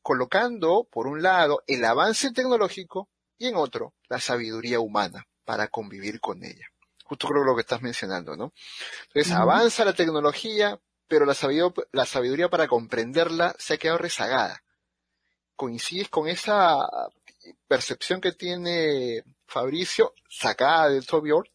colocando, 0.00 0.86
por 0.90 1.06
un 1.06 1.22
lado, 1.22 1.62
el 1.66 1.84
avance 1.84 2.32
tecnológico 2.32 3.08
y 3.38 3.48
en 3.48 3.56
otro, 3.56 3.94
la 4.08 4.20
sabiduría 4.20 4.80
humana 4.80 5.26
para 5.44 5.68
convivir 5.68 6.20
con 6.20 6.44
ella. 6.44 6.66
Justo 7.04 7.28
creo 7.28 7.44
lo 7.44 7.54
que 7.56 7.62
estás 7.62 7.82
mencionando, 7.82 8.36
¿no? 8.36 8.52
Entonces, 9.08 9.32
avanza 9.32 9.84
la 9.84 9.92
tecnología, 9.92 10.78
pero 11.08 11.26
la 11.26 11.34
sabiduría, 11.34 11.84
la 11.90 12.06
sabiduría 12.06 12.48
para 12.48 12.68
comprenderla 12.68 13.54
se 13.58 13.74
ha 13.74 13.76
quedado 13.76 13.98
rezagada 13.98 14.62
coincides 15.62 16.08
con 16.08 16.26
esa 16.26 16.88
percepción 17.68 18.20
que 18.20 18.32
tiene 18.32 19.22
Fabricio 19.46 20.12
sacada 20.28 20.88
de 20.88 21.02
Tobior? 21.02 21.48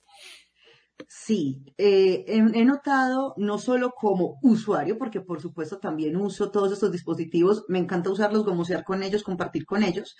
Sí, 1.10 1.62
eh, 1.78 2.24
he, 2.26 2.64
notado 2.64 3.34
no 3.36 3.58
solo 3.58 3.92
como 3.92 4.40
usuario, 4.42 4.98
porque 4.98 5.20
por 5.20 5.42
supuesto 5.42 5.80
también 5.80 6.16
uso 6.16 6.52
todos 6.52 6.72
estos 6.72 6.90
dispositivos, 6.90 7.66
me 7.68 7.80
encanta 7.80 8.10
usarlos, 8.10 8.46
gomosear 8.46 8.86
con 8.86 9.04
ellos, 9.04 9.24
compartir 9.24 9.66
con 9.66 9.84
ellos, 9.84 10.16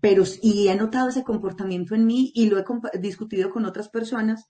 pero 0.00 0.24
y 0.42 0.66
he 0.66 0.74
notado 0.74 1.10
ese 1.10 1.22
comportamiento 1.22 1.94
en 1.94 2.06
mí 2.06 2.32
y 2.34 2.50
lo 2.50 2.58
he 2.58 2.98
discutido 2.98 3.50
con 3.50 3.64
otras 3.64 3.88
personas. 3.90 4.48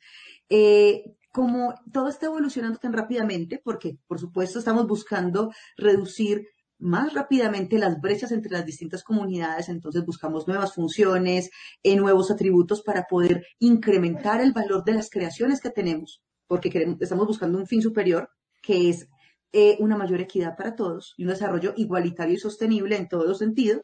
Eh, 0.49 1.05
como 1.33 1.75
todo 1.93 2.09
está 2.09 2.27
evolucionando 2.27 2.79
tan 2.79 2.95
rápidamente, 2.95 3.61
porque 3.63 3.99
por 4.09 4.19
supuesto 4.19 4.59
estamos 4.59 4.87
buscando 4.87 5.53
reducir 5.77 6.47
más 6.81 7.15
rápidamente 7.15 7.79
las 7.79 8.01
brechas 8.01 8.33
entre 8.33 8.51
las 8.51 8.65
distintas 8.65 9.05
comunidades, 9.05 9.69
entonces 9.69 10.05
buscamos 10.05 10.49
nuevas 10.49 10.75
funciones, 10.75 11.51
eh, 11.83 11.97
nuevos 11.97 12.31
atributos 12.31 12.83
para 12.83 13.05
poder 13.05 13.47
incrementar 13.59 14.41
el 14.41 14.53
valor 14.53 14.85
de 14.85 14.95
las 14.95 15.11
creaciones 15.11 15.61
que 15.61 15.71
tenemos, 15.71 16.23
porque 16.47 16.97
estamos 17.01 17.27
buscando 17.27 17.59
un 17.59 17.67
fin 17.67 17.83
superior 17.83 18.31
que 18.63 18.89
es 18.89 19.09
eh, 19.53 19.77
una 19.81 19.97
mayor 19.97 20.21
equidad 20.21 20.57
para 20.57 20.75
todos 20.75 21.15
y 21.17 21.25
un 21.25 21.31
desarrollo 21.31 21.75
igualitario 21.77 22.35
y 22.35 22.39
sostenible 22.39 22.97
en 22.97 23.09
todos 23.09 23.27
los 23.27 23.39
sentidos. 23.39 23.83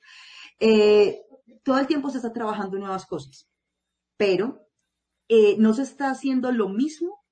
Eh, 0.59 1.21
todo 1.63 1.79
el 1.79 1.87
tiempo 1.87 2.11
se 2.11 2.19
está 2.19 2.33
trabajando 2.33 2.77
en 2.77 2.83
nuevas 2.83 3.07
cosas, 3.07 3.49
pero 4.17 4.63
no 5.59 5.75
se 5.75 5.83
está 5.83 6.11
haciendo 6.11 6.53
lo 6.53 6.69
mismo 6.69 7.25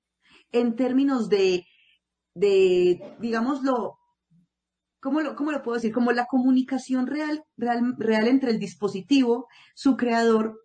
en 0.51 0.75
términos 0.75 1.29
de, 1.29 1.65
de 2.33 3.15
digámoslo, 3.19 3.97
¿cómo 5.05 5.21
lo, 5.21 5.33
lo 5.33 5.61
puedo 5.61 5.75
decir? 5.75 5.93
Como 5.93 6.11
la 6.11 6.25
comunicación 6.25 7.05
real, 7.05 7.43
real, 7.57 8.27
entre 8.27 8.49
el 8.49 8.59
dispositivo, 8.59 9.47
su 9.75 9.97
creador 9.97 10.59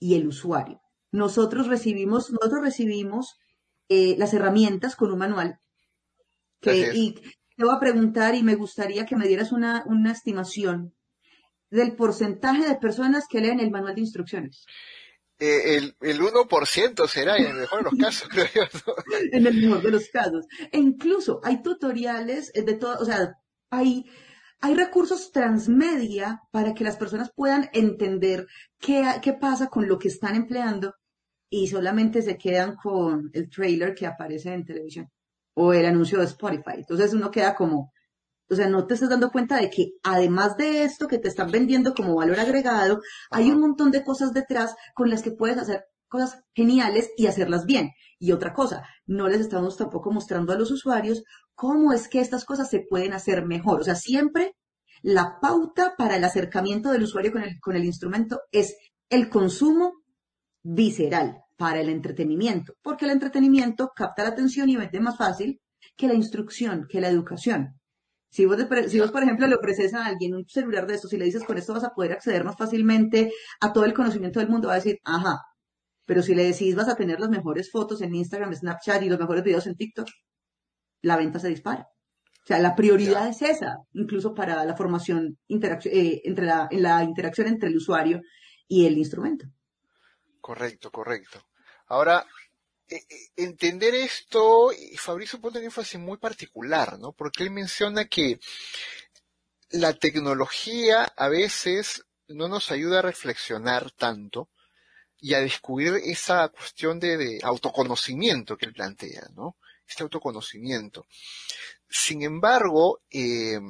y 0.00 0.14
el 0.14 0.26
usuario. 0.26 0.80
Nosotros 1.12 1.66
recibimos, 1.66 2.30
nosotros 2.30 2.62
recibimos 2.62 3.36
eh, 3.90 4.16
las 4.16 4.32
herramientas 4.32 4.96
con 4.96 5.12
un 5.12 5.18
manual. 5.18 5.58
y 6.62 7.14
te 7.56 7.64
voy 7.64 7.74
a 7.76 7.78
preguntar 7.78 8.34
y 8.34 8.42
me 8.42 8.54
gustaría 8.54 9.04
que 9.04 9.16
me 9.16 9.28
dieras 9.28 9.52
una, 9.52 9.84
una 9.86 10.12
estimación 10.12 10.94
del 11.68 11.94
porcentaje 11.94 12.66
de 12.66 12.76
personas 12.76 13.26
que 13.28 13.42
leen 13.42 13.60
el 13.60 13.70
manual 13.70 13.96
de 13.96 14.00
instrucciones. 14.00 14.64
Eh, 15.38 15.76
el, 15.76 15.96
el 16.00 16.20
1% 16.20 17.06
será 17.06 17.36
en 17.36 17.48
el 17.48 17.54
mejor 17.54 17.84
de 17.84 17.90
los 17.90 18.00
casos, 18.00 18.28
creo 18.32 18.46
yo. 18.54 18.94
en 19.30 19.46
el 19.46 19.60
mejor 19.60 19.82
de 19.82 19.90
los 19.90 20.08
casos. 20.08 20.46
E 20.72 20.78
incluso 20.78 21.42
hay 21.44 21.62
tutoriales 21.62 22.50
de 22.50 22.74
todo, 22.74 22.96
o 22.98 23.04
sea, 23.04 23.34
hay, 23.70 24.04
hay 24.60 24.74
recursos 24.74 25.32
transmedia 25.32 26.40
para 26.50 26.74
que 26.74 26.84
las 26.84 26.96
personas 26.96 27.30
puedan 27.34 27.68
entender 27.72 28.46
qué, 28.78 29.04
qué 29.22 29.32
pasa 29.34 29.68
con 29.68 29.88
lo 29.88 29.98
que 29.98 30.08
están 30.08 30.34
empleando 30.36 30.94
y 31.50 31.68
solamente 31.68 32.22
se 32.22 32.36
quedan 32.36 32.76
con 32.76 33.30
el 33.32 33.48
trailer 33.48 33.94
que 33.94 34.06
aparece 34.06 34.52
en 34.52 34.64
televisión 34.64 35.08
o 35.54 35.72
el 35.72 35.86
anuncio 35.86 36.18
de 36.18 36.24
Spotify. 36.24 36.78
Entonces 36.78 37.14
uno 37.14 37.30
queda 37.30 37.54
como, 37.54 37.92
o 38.50 38.54
sea, 38.54 38.68
no 38.68 38.86
te 38.86 38.94
estás 38.94 39.10
dando 39.10 39.30
cuenta 39.30 39.58
de 39.58 39.70
que 39.70 39.92
además 40.02 40.56
de 40.56 40.84
esto 40.84 41.06
que 41.06 41.18
te 41.18 41.28
están 41.28 41.50
vendiendo 41.50 41.94
como 41.94 42.16
valor 42.16 42.40
agregado, 42.40 43.00
hay 43.30 43.50
un 43.50 43.60
montón 43.60 43.90
de 43.90 44.04
cosas 44.04 44.32
detrás 44.32 44.74
con 44.94 45.10
las 45.10 45.22
que 45.22 45.30
puedes 45.30 45.58
hacer 45.58 45.84
cosas 46.08 46.42
geniales 46.54 47.10
y 47.16 47.26
hacerlas 47.26 47.66
bien. 47.66 47.90
Y 48.18 48.32
otra 48.32 48.52
cosa, 48.52 48.84
no 49.06 49.28
les 49.28 49.40
estamos 49.40 49.76
tampoco 49.76 50.10
mostrando 50.12 50.52
a 50.52 50.58
los 50.58 50.70
usuarios 50.70 51.22
cómo 51.54 51.92
es 51.92 52.08
que 52.08 52.20
estas 52.20 52.44
cosas 52.44 52.70
se 52.70 52.80
pueden 52.80 53.12
hacer 53.12 53.44
mejor. 53.44 53.80
O 53.80 53.84
sea, 53.84 53.94
siempre 53.94 54.54
la 55.02 55.38
pauta 55.40 55.94
para 55.96 56.16
el 56.16 56.24
acercamiento 56.24 56.90
del 56.90 57.02
usuario 57.02 57.32
con 57.32 57.42
el, 57.42 57.60
con 57.60 57.76
el 57.76 57.84
instrumento 57.84 58.40
es 58.50 58.76
el 59.08 59.28
consumo 59.28 59.92
visceral 60.62 61.42
para 61.56 61.80
el 61.80 61.88
entretenimiento, 61.88 62.74
porque 62.82 63.04
el 63.04 63.12
entretenimiento 63.12 63.92
capta 63.94 64.24
la 64.24 64.30
atención 64.30 64.68
y 64.68 64.76
vende 64.76 65.00
más 65.00 65.16
fácil 65.16 65.60
que 65.96 66.08
la 66.08 66.14
instrucción, 66.14 66.86
que 66.88 67.00
la 67.00 67.08
educación. 67.08 67.78
Si 68.30 68.46
vos, 68.46 68.56
si 68.88 68.98
vos, 68.98 69.12
por 69.12 69.22
ejemplo, 69.22 69.46
le 69.46 69.54
ofreces 69.54 69.94
a 69.94 70.06
alguien 70.06 70.34
un 70.34 70.44
celular 70.48 70.86
de 70.86 70.94
estos 70.94 71.12
y 71.12 71.18
le 71.18 71.26
dices 71.26 71.44
con 71.44 71.56
esto 71.56 71.72
vas 71.72 71.84
a 71.84 71.94
poder 71.94 72.12
acceder 72.12 72.42
más 72.42 72.56
fácilmente 72.56 73.30
a 73.60 73.72
todo 73.72 73.84
el 73.84 73.94
conocimiento 73.94 74.40
del 74.40 74.48
mundo, 74.48 74.68
va 74.68 74.74
a 74.74 74.76
decir, 74.76 74.98
ajá, 75.04 75.40
pero 76.06 76.22
si 76.22 76.34
le 76.34 76.44
decís 76.44 76.74
vas 76.74 76.88
a 76.88 76.96
tener 76.96 77.20
las 77.20 77.30
mejores 77.30 77.70
fotos 77.70 78.02
en 78.02 78.14
Instagram, 78.14 78.54
Snapchat 78.54 79.02
y 79.02 79.08
los 79.08 79.20
mejores 79.20 79.44
videos 79.44 79.66
en 79.66 79.76
TikTok, 79.76 80.08
la 81.04 81.16
venta 81.16 81.38
se 81.38 81.48
dispara. 81.48 81.88
O 82.42 82.46
sea, 82.46 82.58
la 82.58 82.74
prioridad 82.74 83.28
es 83.28 83.40
esa, 83.40 83.78
incluso 83.94 84.34
para 84.34 84.64
la 84.64 84.76
formación 84.76 85.38
eh, 85.48 86.20
entre 86.24 86.44
la, 86.44 86.68
en 86.70 86.82
la 86.82 87.02
interacción 87.02 87.46
entre 87.46 87.68
el 87.68 87.76
usuario 87.76 88.20
y 88.68 88.86
el 88.86 88.98
instrumento. 88.98 89.46
Correcto, 90.40 90.90
correcto. 90.90 91.46
Ahora, 91.86 92.26
eh, 92.88 92.96
eh, 92.96 93.16
entender 93.36 93.94
esto, 93.94 94.70
Fabrizio 94.96 95.40
pone 95.40 95.58
un 95.58 95.64
énfasis 95.64 95.98
muy 95.98 96.18
particular, 96.18 96.98
¿no? 96.98 97.12
Porque 97.12 97.44
él 97.44 97.50
menciona 97.50 98.04
que 98.04 98.38
la 99.70 99.94
tecnología 99.94 101.04
a 101.04 101.28
veces 101.28 102.04
no 102.28 102.48
nos 102.48 102.70
ayuda 102.70 102.98
a 102.98 103.02
reflexionar 103.02 103.90
tanto 103.92 104.50
y 105.18 105.32
a 105.32 105.40
descubrir 105.40 105.94
esa 106.04 106.48
cuestión 106.48 107.00
de, 107.00 107.40
autoconocimiento 107.42 108.58
que 108.58 108.66
él 108.66 108.74
plantea, 108.74 109.28
¿no? 109.34 109.56
Este 109.86 110.02
autoconocimiento. 110.02 111.06
Sin 111.88 112.22
embargo, 112.22 113.00
eh, 113.10 113.60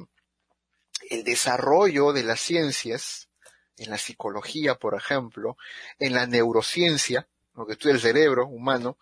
el 1.09 1.23
desarrollo 1.23 2.13
de 2.13 2.23
las 2.23 2.39
ciencias, 2.39 3.29
en 3.77 3.89
la 3.89 3.97
psicología, 3.97 4.75
por 4.75 4.95
ejemplo, 4.95 5.57
en 5.99 6.13
la 6.13 6.25
neurociencia, 6.25 7.27
lo 7.55 7.65
que 7.65 7.73
estudia 7.73 7.95
el 7.95 8.01
cerebro 8.01 8.47
humano, 8.47 8.97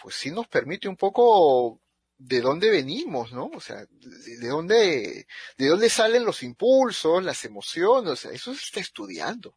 pues 0.00 0.14
sí 0.14 0.30
nos 0.30 0.46
permite 0.46 0.88
un 0.88 0.96
poco 0.96 1.80
de 2.18 2.40
dónde 2.40 2.70
venimos, 2.70 3.32
¿no? 3.32 3.50
O 3.54 3.60
sea, 3.60 3.86
de, 3.90 4.48
dónde, 4.48 5.26
de 5.58 5.66
dónde 5.66 5.90
salen 5.90 6.24
los 6.24 6.42
impulsos, 6.42 7.22
las 7.22 7.44
emociones, 7.44 8.12
o 8.12 8.16
sea, 8.16 8.30
eso 8.30 8.54
se 8.54 8.64
está 8.64 8.80
estudiando. 8.80 9.56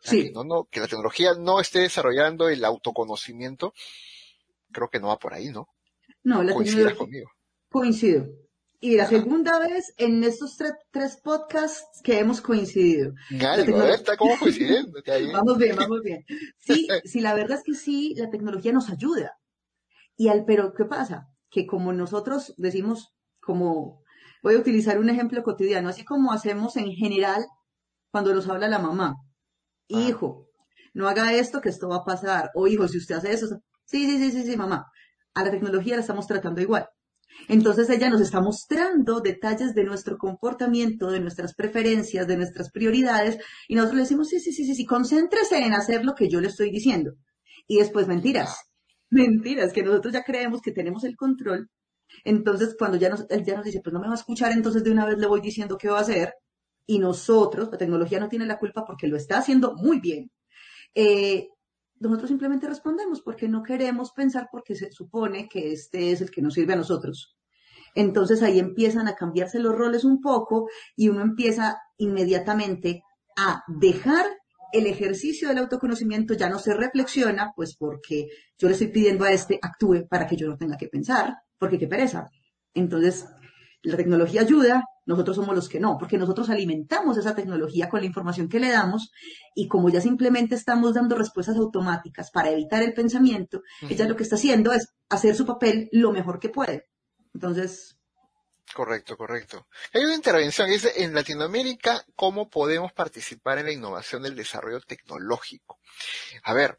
Que, 0.00 0.30
no, 0.30 0.44
no, 0.44 0.68
que 0.70 0.78
la 0.78 0.86
tecnología 0.86 1.34
no 1.34 1.60
esté 1.60 1.80
desarrollando 1.80 2.48
el 2.48 2.64
autoconocimiento, 2.64 3.74
creo 4.70 4.88
que 4.88 5.00
no 5.00 5.08
va 5.08 5.18
por 5.18 5.34
ahí, 5.34 5.48
¿no? 5.48 5.68
No, 6.24 6.42
la 6.42 6.56
tecnología. 6.56 6.96
conmigo. 6.96 7.30
Coincido. 7.70 8.26
Y 8.80 8.96
la 8.96 9.06
segunda 9.06 9.58
vez 9.58 9.92
en 9.96 10.22
estos 10.22 10.56
tres 10.90 11.16
podcasts 11.22 12.00
que 12.04 12.18
hemos 12.18 12.40
coincidido. 12.40 13.12
está 13.92 14.16
como 14.16 14.38
coincidiendo. 14.38 15.00
vamos 15.32 15.58
bien, 15.58 15.74
vamos 15.74 16.00
bien. 16.02 16.24
Sí, 16.58 16.86
sí, 17.04 17.20
la 17.20 17.34
verdad 17.34 17.58
es 17.58 17.64
que 17.64 17.74
sí, 17.74 18.14
la 18.16 18.30
tecnología 18.30 18.72
nos 18.72 18.88
ayuda. 18.88 19.32
Y 20.16 20.28
al, 20.28 20.44
pero 20.44 20.72
¿qué 20.74 20.84
pasa? 20.84 21.26
Que 21.50 21.66
como 21.66 21.92
nosotros 21.92 22.54
decimos, 22.56 23.14
como, 23.40 24.04
voy 24.42 24.54
a 24.54 24.58
utilizar 24.58 24.98
un 24.98 25.10
ejemplo 25.10 25.42
cotidiano, 25.42 25.88
así 25.88 26.04
como 26.04 26.32
hacemos 26.32 26.76
en 26.76 26.92
general 26.92 27.44
cuando 28.12 28.32
nos 28.32 28.48
habla 28.48 28.68
la 28.68 28.78
mamá 28.78 29.16
hijo, 29.88 30.48
no 30.94 31.08
haga 31.08 31.32
esto, 31.32 31.60
que 31.60 31.70
esto 31.70 31.88
va 31.88 31.96
a 31.96 32.04
pasar. 32.04 32.50
O 32.54 32.66
hijo, 32.66 32.86
si 32.88 32.98
usted 32.98 33.16
hace 33.16 33.32
eso, 33.32 33.46
sí, 33.84 34.06
sí, 34.06 34.18
sí, 34.18 34.30
sí, 34.30 34.50
sí, 34.50 34.56
mamá. 34.56 34.86
A 35.38 35.44
la 35.44 35.52
tecnología 35.52 35.94
la 35.94 36.00
estamos 36.00 36.26
tratando 36.26 36.60
igual. 36.60 36.88
Entonces 37.46 37.88
ella 37.90 38.10
nos 38.10 38.20
está 38.20 38.40
mostrando 38.40 39.20
detalles 39.20 39.72
de 39.72 39.84
nuestro 39.84 40.18
comportamiento, 40.18 41.12
de 41.12 41.20
nuestras 41.20 41.54
preferencias, 41.54 42.26
de 42.26 42.36
nuestras 42.36 42.72
prioridades, 42.72 43.38
y 43.68 43.76
nosotros 43.76 43.96
le 43.96 44.02
decimos, 44.02 44.28
sí, 44.28 44.40
sí, 44.40 44.52
sí, 44.52 44.64
sí, 44.64 44.74
sí, 44.74 44.84
concéntrese 44.84 45.58
en 45.58 45.74
hacer 45.74 46.04
lo 46.04 46.16
que 46.16 46.28
yo 46.28 46.40
le 46.40 46.48
estoy 46.48 46.72
diciendo. 46.72 47.12
Y 47.68 47.78
después 47.78 48.08
mentiras, 48.08 48.68
mentiras, 49.10 49.72
que 49.72 49.84
nosotros 49.84 50.12
ya 50.12 50.24
creemos 50.24 50.60
que 50.60 50.72
tenemos 50.72 51.04
el 51.04 51.16
control. 51.16 51.70
Entonces 52.24 52.74
cuando 52.76 52.96
ya 52.96 53.08
nos, 53.08 53.24
él 53.30 53.44
ya 53.44 53.54
nos 53.54 53.64
dice, 53.64 53.80
pues 53.80 53.94
no 53.94 54.00
me 54.00 54.08
va 54.08 54.14
a 54.14 54.16
escuchar, 54.16 54.50
entonces 54.50 54.82
de 54.82 54.90
una 54.90 55.06
vez 55.06 55.18
le 55.18 55.28
voy 55.28 55.40
diciendo 55.40 55.78
qué 55.78 55.88
va 55.88 55.98
a 55.98 56.02
hacer, 56.02 56.34
y 56.84 56.98
nosotros, 56.98 57.68
la 57.70 57.78
tecnología 57.78 58.18
no 58.18 58.28
tiene 58.28 58.46
la 58.46 58.58
culpa 58.58 58.84
porque 58.84 59.06
lo 59.06 59.16
está 59.16 59.38
haciendo 59.38 59.74
muy 59.76 60.00
bien. 60.00 60.32
Eh, 60.96 61.46
nosotros 62.00 62.28
simplemente 62.28 62.68
respondemos 62.68 63.20
porque 63.20 63.48
no 63.48 63.62
queremos 63.62 64.12
pensar 64.12 64.48
porque 64.50 64.74
se 64.74 64.90
supone 64.92 65.48
que 65.48 65.72
este 65.72 66.12
es 66.12 66.20
el 66.20 66.30
que 66.30 66.42
nos 66.42 66.54
sirve 66.54 66.74
a 66.74 66.76
nosotros. 66.76 67.36
Entonces 67.94 68.42
ahí 68.42 68.58
empiezan 68.58 69.08
a 69.08 69.14
cambiarse 69.14 69.58
los 69.58 69.74
roles 69.74 70.04
un 70.04 70.20
poco 70.20 70.68
y 70.94 71.08
uno 71.08 71.22
empieza 71.22 71.78
inmediatamente 71.96 73.02
a 73.36 73.62
dejar 73.66 74.26
el 74.72 74.86
ejercicio 74.86 75.48
del 75.48 75.58
autoconocimiento 75.58 76.34
ya 76.34 76.48
no 76.48 76.58
se 76.58 76.74
reflexiona, 76.74 77.52
pues 77.56 77.74
porque 77.76 78.28
yo 78.58 78.68
le 78.68 78.74
estoy 78.74 78.88
pidiendo 78.88 79.24
a 79.24 79.32
este 79.32 79.58
actúe 79.62 80.06
para 80.08 80.26
que 80.26 80.36
yo 80.36 80.48
no 80.48 80.56
tenga 80.56 80.76
que 80.76 80.88
pensar, 80.88 81.36
porque 81.58 81.78
qué 81.78 81.86
pereza. 81.86 82.28
Entonces, 82.74 83.26
la 83.82 83.96
tecnología 83.96 84.42
ayuda, 84.42 84.84
nosotros 85.06 85.36
somos 85.36 85.54
los 85.54 85.68
que 85.68 85.80
no, 85.80 85.96
porque 85.98 86.18
nosotros 86.18 86.50
alimentamos 86.50 87.16
esa 87.16 87.34
tecnología 87.34 87.88
con 87.88 88.00
la 88.00 88.06
información 88.06 88.48
que 88.48 88.60
le 88.60 88.70
damos 88.70 89.10
y 89.54 89.68
como 89.68 89.88
ya 89.88 90.00
simplemente 90.00 90.54
estamos 90.54 90.94
dando 90.94 91.16
respuestas 91.16 91.56
automáticas 91.56 92.30
para 92.30 92.50
evitar 92.50 92.82
el 92.82 92.92
pensamiento, 92.92 93.62
ella 93.88 94.06
lo 94.06 94.16
que 94.16 94.24
está 94.24 94.36
haciendo 94.36 94.72
es 94.72 94.92
hacer 95.08 95.34
su 95.34 95.46
papel 95.46 95.88
lo 95.92 96.12
mejor 96.12 96.38
que 96.38 96.50
puede. 96.50 96.88
Entonces, 97.32 97.98
Correcto, 98.74 99.16
correcto. 99.16 99.66
Hay 99.94 100.04
una 100.04 100.14
intervención, 100.14 100.68
es 100.68 100.84
en 100.96 101.14
Latinoamérica, 101.14 102.04
¿cómo 102.14 102.50
podemos 102.50 102.92
participar 102.92 103.58
en 103.58 103.66
la 103.66 103.72
innovación 103.72 104.22
del 104.22 104.36
desarrollo 104.36 104.80
tecnológico? 104.80 105.78
A 106.42 106.52
ver, 106.52 106.78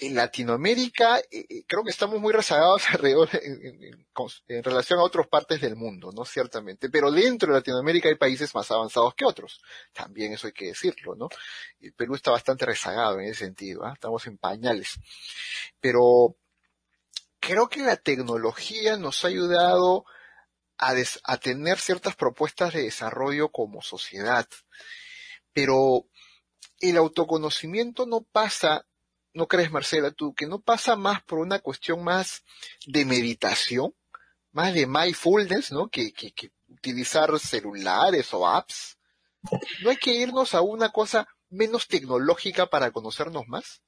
en 0.00 0.14
Latinoamérica 0.14 1.18
eh, 1.18 1.46
eh, 1.48 1.64
creo 1.66 1.84
que 1.84 1.90
estamos 1.90 2.20
muy 2.20 2.32
rezagados 2.32 2.82
alrededor 2.90 3.28
en, 3.32 4.64
relación 4.64 4.98
a 4.98 5.02
otras 5.02 5.28
partes 5.28 5.60
del 5.60 5.76
mundo, 5.76 6.10
¿no? 6.12 6.24
Ciertamente. 6.24 6.90
Pero 6.90 7.10
dentro 7.10 7.52
de 7.52 7.60
Latinoamérica 7.60 8.08
hay 8.08 8.16
países 8.16 8.54
más 8.54 8.70
avanzados 8.70 9.14
que 9.14 9.24
otros. 9.24 9.60
También 9.92 10.32
eso 10.32 10.46
hay 10.46 10.52
que 10.52 10.66
decirlo, 10.66 11.14
¿no? 11.14 11.28
El 11.80 11.92
Perú 11.92 12.14
está 12.14 12.30
bastante 12.30 12.66
rezagado 12.66 13.20
en 13.20 13.26
ese 13.26 13.44
sentido, 13.44 13.84
¿ah? 13.84 13.92
Estamos 13.94 14.26
en 14.26 14.38
pañales. 14.38 14.98
Pero 15.80 16.36
creo 17.40 17.68
que 17.68 17.80
la 17.80 17.96
tecnología 17.96 18.96
nos 18.96 19.24
ha 19.24 19.28
ayudado 19.28 20.04
a, 20.80 21.36
tener 21.38 21.78
ciertas 21.78 22.16
propuestas 22.16 22.72
de 22.72 22.82
desarrollo 22.82 23.50
como 23.50 23.82
sociedad. 23.82 24.46
Pero 25.52 26.06
el 26.80 26.96
autoconocimiento 26.96 28.06
no 28.06 28.22
pasa, 28.22 28.86
¿no 29.32 29.46
crees, 29.46 29.70
Marcela, 29.70 30.10
tú, 30.10 30.34
que 30.34 30.46
no 30.46 30.60
pasa 30.60 30.96
más 30.96 31.22
por 31.22 31.38
una 31.38 31.58
cuestión 31.60 32.02
más 32.02 32.44
de 32.86 33.04
meditación, 33.04 33.94
más 34.52 34.74
de 34.74 34.86
mindfulness, 34.86 35.72
¿no? 35.72 35.88
Que, 35.88 36.12
que, 36.12 36.32
que 36.32 36.52
utilizar 36.68 37.38
celulares 37.38 38.32
o 38.32 38.46
apps. 38.46 38.98
¿No 39.82 39.90
hay 39.90 39.96
que 39.96 40.14
irnos 40.14 40.54
a 40.54 40.60
una 40.60 40.90
cosa 40.90 41.26
menos 41.48 41.88
tecnológica 41.88 42.66
para 42.66 42.90
conocernos 42.90 43.46
más? 43.48 43.82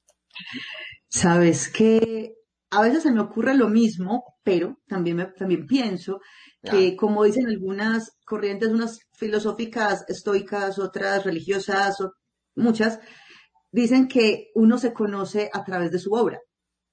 Sabes 1.09 1.69
que 1.69 2.33
a 2.69 2.81
veces 2.81 3.03
se 3.03 3.11
me 3.11 3.21
ocurre 3.21 3.55
lo 3.55 3.69
mismo, 3.69 4.23
pero 4.43 4.79
también, 4.87 5.17
me, 5.17 5.25
también 5.25 5.67
pienso 5.67 6.19
que 6.63 6.95
como 6.95 7.23
dicen 7.23 7.47
algunas 7.47 8.13
corrientes, 8.25 8.69
unas 8.69 8.99
filosóficas 9.17 10.05
estoicas, 10.07 10.79
otras 10.79 11.25
religiosas, 11.25 11.97
muchas, 12.55 12.99
dicen 13.73 14.07
que 14.07 14.51
uno 14.55 14.77
se 14.77 14.93
conoce 14.93 15.49
a 15.51 15.63
través 15.65 15.91
de 15.91 15.99
su 15.99 16.13
obra, 16.13 16.39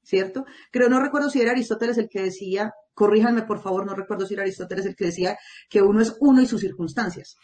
¿cierto? 0.02 0.44
Creo, 0.72 0.88
no 0.88 0.98
recuerdo 0.98 1.30
si 1.30 1.40
era 1.40 1.52
Aristóteles 1.52 1.98
el 1.98 2.08
que 2.08 2.22
decía, 2.22 2.72
corríjanme 2.94 3.42
por 3.42 3.62
favor, 3.62 3.86
no 3.86 3.94
recuerdo 3.94 4.26
si 4.26 4.34
era 4.34 4.42
Aristóteles 4.42 4.86
el 4.86 4.96
que 4.96 5.04
decía 5.04 5.38
que 5.68 5.82
uno 5.82 6.00
es 6.00 6.16
uno 6.20 6.40
y 6.42 6.46
sus 6.46 6.62
circunstancias. 6.62 7.36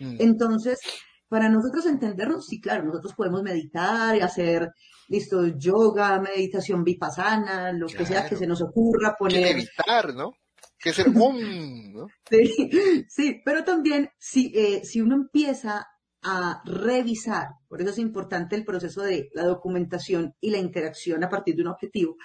Mm. 0.00 0.16
Entonces, 0.18 0.80
para 1.28 1.48
nosotros 1.50 1.86
entendernos, 1.86 2.46
sí, 2.46 2.60
claro, 2.60 2.84
nosotros 2.84 3.14
podemos 3.14 3.42
meditar 3.42 4.16
y 4.16 4.20
hacer, 4.20 4.70
listo, 5.08 5.46
yoga, 5.46 6.18
meditación 6.18 6.82
vipassana, 6.82 7.72
lo 7.72 7.86
que 7.86 8.06
sea 8.06 8.26
que 8.26 8.36
se 8.36 8.46
nos 8.46 8.62
ocurra, 8.62 9.14
poner... 9.16 9.56
Meditar, 9.56 10.14
¿no? 10.14 10.32
que 10.78 10.94
ser 10.94 11.10
un, 11.10 11.92
¿no? 11.92 12.06
Sí, 12.30 12.70
sí, 13.08 13.42
pero 13.44 13.62
también 13.62 14.08
si, 14.18 14.50
eh, 14.54 14.82
si 14.84 15.02
uno 15.02 15.14
empieza 15.16 15.86
a 16.22 16.62
revisar, 16.64 17.48
por 17.68 17.80
eso 17.80 17.90
es 17.90 17.98
importante 17.98 18.56
el 18.56 18.64
proceso 18.64 19.02
de 19.02 19.30
la 19.34 19.44
documentación 19.44 20.34
y 20.40 20.50
la 20.50 20.58
interacción 20.58 21.24
a 21.24 21.28
partir 21.28 21.56
de 21.56 21.62
un 21.62 21.68
objetivo, 21.68 22.16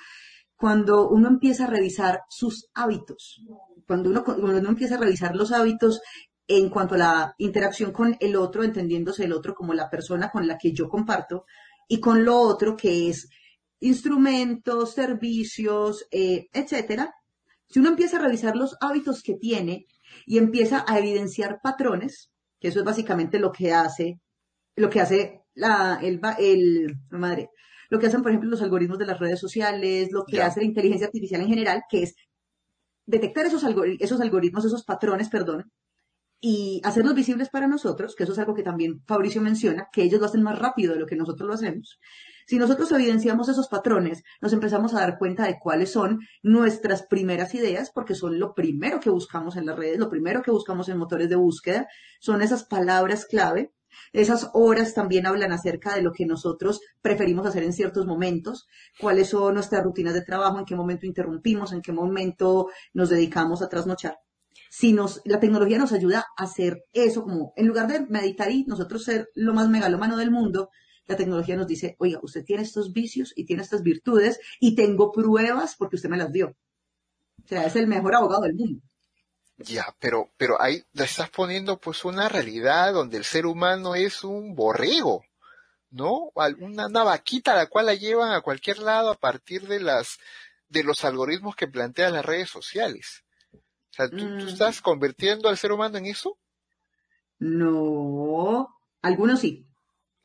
cuando 0.56 1.10
uno 1.10 1.28
empieza 1.28 1.66
a 1.66 1.70
revisar 1.70 2.22
sus 2.30 2.70
hábitos, 2.74 3.42
cuando 3.88 4.10
uno, 4.10 4.24
cuando 4.24 4.58
uno 4.58 4.70
empieza 4.70 4.96
a 4.96 5.00
revisar 5.00 5.36
los 5.36 5.52
hábitos 5.52 6.02
en 6.48 6.70
cuanto 6.70 6.96
a 6.96 7.00
la 7.00 7.36
interacción 7.38 7.92
con 7.92 8.16
el 8.20 8.36
otro, 8.36 8.64
entendiéndose 8.64 9.26
el 9.26 9.34
otro 9.34 9.56
como 9.56 9.74
la 9.74 9.90
persona 9.90 10.30
con 10.30 10.48
la 10.48 10.58
que 10.58 10.74
yo 10.74 10.88
comparto, 10.88 11.46
y 11.88 12.00
con 12.00 12.24
lo 12.26 12.40
otro 12.40 12.76
que 12.76 13.10
es 13.10 13.30
instrumentos, 13.80 14.94
servicios, 14.94 16.08
eh, 16.12 16.48
etcétera, 16.54 17.14
si 17.68 17.80
uno 17.80 17.90
empieza 17.90 18.18
a 18.18 18.22
revisar 18.22 18.56
los 18.56 18.78
hábitos 18.80 19.22
que 19.22 19.36
tiene 19.36 19.86
y 20.26 20.38
empieza 20.38 20.86
a 20.88 21.00
evidenciar 21.00 21.60
patrones, 21.62 22.32
que 22.66 22.70
eso 22.70 22.80
es 22.80 22.86
básicamente 22.86 23.38
lo 23.38 23.52
que 23.52 23.72
hace, 23.72 24.20
lo 24.76 24.90
que 24.90 25.00
hace 25.00 25.44
la, 25.54 26.00
el, 26.02 26.20
el, 26.40 26.98
madre, 27.12 27.52
lo 27.92 28.00
que 28.00 28.08
hacen, 28.08 28.24
por 28.24 28.32
ejemplo, 28.32 28.50
los 28.50 28.64
algoritmos 28.64 28.98
de 28.98 29.06
las 29.06 29.20
redes 29.20 29.40
sociales, 29.40 30.10
lo 30.12 30.26
que 30.26 30.42
hace 30.42 30.62
la 30.62 30.66
inteligencia 30.66 31.06
artificial 31.06 31.42
en 31.42 31.48
general, 31.48 31.84
que 31.88 32.02
es 32.02 32.16
detectar 33.06 33.46
esos, 33.46 33.64
esos 34.00 34.20
algoritmos, 34.20 34.66
esos 34.66 34.84
patrones, 34.84 35.30
perdón, 35.30 35.72
y 36.42 36.82
hacerlos 36.84 37.14
visibles 37.14 37.50
para 37.50 37.68
nosotros, 37.68 38.16
que 38.16 38.24
eso 38.24 38.34
es 38.34 38.40
algo 38.40 38.56
que 38.56 38.64
también 38.64 39.04
Fabricio 39.06 39.44
menciona, 39.44 39.88
que 39.94 40.02
ellos 40.02 40.20
lo 40.20 40.26
hacen 40.26 40.42
más 40.42 40.58
rápido 40.58 40.96
de 40.96 41.02
lo 41.02 41.06
que 41.06 41.16
nosotros 41.16 41.48
lo 41.48 41.54
hacemos. 41.54 42.00
Si 42.46 42.58
nosotros 42.58 42.92
evidenciamos 42.92 43.50
esos 43.50 43.68
patrones, 43.68 44.24
nos 44.42 44.54
empezamos 44.54 44.94
a 44.94 45.00
dar 45.00 45.18
cuenta 45.18 45.46
de 45.46 45.58
cuáles 45.60 45.92
son 45.92 46.20
nuestras 46.44 47.04
primeras 47.04 47.56
ideas, 47.56 47.92
porque 47.92 48.16
son 48.16 48.40
lo 48.40 48.54
primero 48.54 49.00
que 49.00 49.10
buscamos 49.10 49.56
en 49.56 49.66
las 49.66 49.76
redes, 49.76 49.98
lo 49.98 50.10
primero 50.10 50.42
que 50.42 50.52
buscamos 50.52 50.88
en 50.90 50.98
motores 50.98 51.30
de 51.30 51.36
búsqueda, 51.36 51.88
son 52.20 52.42
esas 52.42 52.64
palabras 52.64 53.26
clave. 53.26 53.74
Esas 54.12 54.50
horas 54.54 54.94
también 54.94 55.26
hablan 55.26 55.54
acerca 55.54 55.96
de 55.96 56.02
lo 56.02 56.12
que 56.12 56.26
nosotros 56.26 56.82
preferimos 57.02 57.48
hacer 57.48 57.64
en 57.64 57.72
ciertos 57.72 58.06
momentos, 58.06 58.68
cuáles 59.00 59.30
son 59.30 59.54
nuestras 59.54 59.84
rutinas 59.84 60.14
de 60.14 60.22
trabajo, 60.22 60.60
en 60.60 60.66
qué 60.66 60.76
momento 60.76 61.06
interrumpimos, 61.06 61.72
en 61.72 61.82
qué 61.82 61.94
momento 61.94 62.68
nos 62.94 63.10
dedicamos 63.10 63.62
a 63.62 63.70
trasnochar 63.70 64.18
si 64.70 64.92
nos, 64.92 65.22
la 65.24 65.40
tecnología 65.40 65.78
nos 65.78 65.94
ayuda 65.94 66.26
a 66.38 66.44
hacer 66.44 66.84
eso, 66.92 67.24
como 67.24 67.54
en 67.56 67.68
lugar 67.68 67.88
de 67.88 68.06
meditar 68.08 68.52
y 68.52 68.66
nosotros 68.66 69.06
ser 69.06 69.30
lo 69.34 69.54
más 69.54 69.70
megalómano 69.70 70.18
del 70.18 70.32
mundo, 70.32 70.70
la 71.08 71.16
tecnología 71.16 71.56
nos 71.56 71.68
dice, 71.68 71.96
oiga, 72.00 72.20
usted 72.22 72.44
tiene 72.44 72.64
estos 72.64 72.92
vicios 72.92 73.34
y 73.36 73.46
tiene 73.46 73.64
estas 73.64 73.84
virtudes 73.84 74.40
y 74.60 74.76
tengo 74.76 75.12
pruebas 75.12 75.76
porque 75.78 75.98
usted 75.98 76.10
me 76.10 76.18
las 76.18 76.32
dio. 76.32 76.56
O 77.44 77.48
sea, 77.48 77.66
es 77.66 77.76
el 77.76 77.88
mejor 77.88 78.16
abogado 78.16 78.44
del 78.44 78.56
mundo. 78.56 78.82
Ya, 79.58 79.96
pero, 80.00 80.32
pero 80.36 80.62
ahí 80.62 80.84
le 80.94 81.06
estás 81.06 81.30
poniendo 81.30 81.80
pues 81.80 82.04
una 82.04 82.28
realidad 82.28 82.94
donde 82.94 83.18
el 83.18 83.24
ser 83.24 83.46
humano 83.46 83.96
es 83.96 84.24
un 84.24 84.54
borrego, 84.54 85.24
¿no? 85.92 86.32
Una, 86.60 86.88
una 86.88 87.04
vaquita 87.04 87.54
a 87.54 87.58
la 87.58 87.68
cual 87.68 87.86
la 87.86 87.94
llevan 87.94 88.34
a 88.34 88.42
cualquier 88.42 88.80
lado 88.80 89.12
a 89.12 89.16
partir 89.16 89.68
de 89.68 89.80
las, 89.80 90.18
de 90.68 90.84
los 90.84 91.06
algoritmos 91.06 91.56
que 91.56 91.68
plantean 91.68 92.14
las 92.14 92.26
redes 92.26 92.50
sociales. 92.50 93.24
O 93.54 93.94
sea, 93.96 94.10
¿tú, 94.10 94.18
¿tú, 94.18 94.46
mm. 94.46 94.48
estás 94.50 94.82
convirtiendo 94.82 95.48
al 95.48 95.58
ser 95.58 95.72
humano 95.72 95.98
en 95.98 96.08
eso? 96.08 96.38
No, 97.40 98.76
algunos 99.02 99.40
sí. 99.40 99.66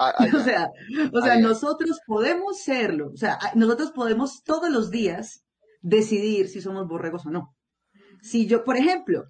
Ah, 0.02 0.14
o 0.34 0.40
sea, 0.40 0.70
o 1.12 1.20
sea, 1.20 1.36
nosotros 1.36 2.00
podemos 2.06 2.62
serlo. 2.62 3.10
O 3.12 3.16
sea, 3.18 3.38
nosotros 3.54 3.92
podemos 3.92 4.42
todos 4.42 4.70
los 4.70 4.90
días 4.90 5.44
decidir 5.82 6.48
si 6.48 6.62
somos 6.62 6.88
borregos 6.88 7.26
o 7.26 7.30
no. 7.30 7.54
Si 8.22 8.46
yo, 8.46 8.64
por 8.64 8.78
ejemplo, 8.78 9.24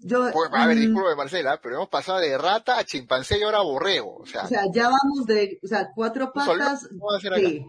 yo... 0.00 0.28
Pues, 0.32 0.50
a 0.52 0.66
ver, 0.66 0.76
mm, 0.76 0.80
disculpe 0.80 1.14
Marcela, 1.16 1.60
pero 1.62 1.76
hemos 1.76 1.88
pasado 1.88 2.18
de 2.18 2.36
rata 2.36 2.76
a 2.76 2.84
chimpancé 2.84 3.38
y 3.38 3.42
ahora 3.44 3.60
borrego. 3.60 4.16
O 4.16 4.26
sea, 4.26 4.44
o 4.44 4.48
sea 4.48 4.64
ya 4.72 4.88
vamos 4.88 5.26
de, 5.26 5.60
o 5.62 5.68
sea, 5.68 5.90
cuatro 5.94 6.32
patas. 6.32 6.88
Sí, 7.36 7.64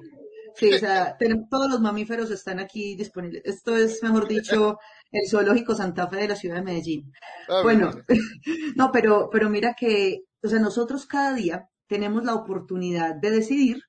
sí, 0.56 0.73
o 0.73 0.80
sea, 0.80 1.15
tenemos, 1.19 1.47
todos 1.47 1.69
los 1.69 1.80
mamíferos 1.80 2.32
están 2.32 2.60
aquí 2.60 2.95
disponibles. 2.95 3.43
Esto 3.45 3.75
es, 3.75 4.01
mejor 4.01 4.27
dicho, 4.27 4.80
el 5.12 5.30
zoológico 5.30 5.75
Santa 5.75 6.08
Fe 6.08 6.17
de 6.17 6.30
la 6.30 6.36
ciudad 6.36 6.56
de 6.56 6.63
Medellín. 6.63 7.13
Ah, 7.47 7.62
bueno, 7.62 7.91
no, 8.75 8.91
pero, 8.91 9.30
pero 9.32 9.47
mira 9.47 9.75
que, 9.77 10.23
o 10.41 10.47
sea, 10.47 10.58
nosotros 10.60 11.06
cada 11.06 11.36
día 11.36 11.67
tenemos 11.91 12.23
la 12.23 12.36
oportunidad 12.36 13.15
de 13.15 13.32
decidir 13.32 13.84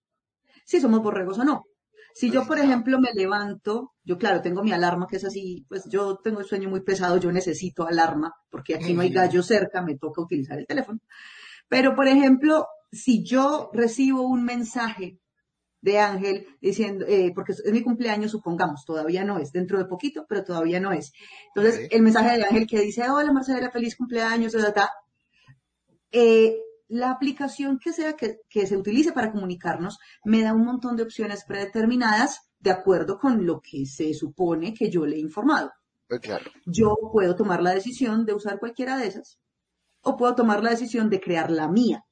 si 0.65 0.81
somos 0.81 1.01
borregos 1.01 1.39
o 1.39 1.45
no. 1.45 1.67
Si 2.13 2.33
yo, 2.33 2.45
por 2.49 2.59
ejemplo, 2.59 2.99
me 2.99 3.13
levanto, 3.15 3.93
yo 4.03 4.19
claro, 4.19 4.43
tengo 4.43 4.65
mi 4.65 4.73
alarma 4.73 5.07
que 5.09 5.19
es 5.19 5.25
así, 5.25 5.65
pues 5.69 5.85
yo 5.89 6.17
tengo 6.17 6.41
el 6.41 6.47
sueño 6.47 6.69
muy 6.69 6.81
pesado, 6.81 7.19
yo 7.19 7.31
necesito 7.31 7.87
alarma, 7.87 8.35
porque 8.51 8.75
aquí 8.75 8.93
no 8.93 9.03
hay 9.03 9.11
gallo 9.11 9.41
cerca, 9.45 9.83
me 9.83 9.97
toca 9.99 10.21
utilizar 10.21 10.59
el 10.59 10.67
teléfono. 10.67 10.99
Pero, 11.69 11.95
por 11.95 12.09
ejemplo, 12.09 12.67
si 12.91 13.23
yo 13.23 13.71
recibo 13.73 14.23
un 14.23 14.43
mensaje 14.43 15.21
de 15.81 16.01
Ángel 16.01 16.47
diciendo, 16.61 17.07
eh, 17.07 17.31
porque 17.33 17.53
es 17.53 17.73
mi 17.73 17.83
cumpleaños, 17.83 18.33
supongamos, 18.33 18.85
todavía 18.85 19.23
no 19.23 19.39
es, 19.39 19.53
dentro 19.53 19.79
de 19.79 19.85
poquito, 19.85 20.27
pero 20.29 20.43
todavía 20.43 20.81
no 20.81 20.91
es. 20.91 21.13
Entonces, 21.55 21.87
el 21.89 22.03
mensaje 22.03 22.37
de 22.37 22.45
Ángel 22.47 22.67
que 22.67 22.81
dice, 22.81 23.09
hola 23.09 23.33
Marcela, 23.33 23.71
feliz 23.71 23.95
cumpleaños, 23.95 24.57
eh, 26.11 26.57
la 26.93 27.11
aplicación 27.11 27.79
que 27.79 27.93
sea 27.93 28.15
que, 28.17 28.67
se 28.67 28.77
utilice 28.77 29.13
para 29.13 29.33
comunicarnos 29.33 29.99
me 30.25 30.43
da 30.43 30.53
un 30.53 30.65
montón 30.65 30.95
de 30.95 31.03
opciones 31.03 31.45
predeterminadas 31.45 32.51
de 32.61 32.71
acuerdo 32.71 33.19
con 33.19 33.47
lo 33.47 33.61
que 33.61 33.87
se 33.87 34.13
supone 34.13 34.75
que 34.75 34.91
yo 34.91 35.07
le 35.07 35.17
he 35.17 35.21
informado. 35.21 35.73
Claro. 36.21 36.51
Yo 36.67 36.95
puedo 37.11 37.35
tomar 37.35 37.63
la 37.63 37.73
decisión 37.73 38.27
de 38.27 38.35
usar 38.35 38.59
cualquiera 38.59 38.99
de 38.99 39.07
esas 39.07 39.41
o 40.03 40.19
puedo 40.19 40.35
tomar 40.35 40.63
la 40.63 40.71
decisión 40.71 41.09
de 41.09 41.21
crear 41.21 41.51
la 41.51 41.67
mía. 41.69 42.05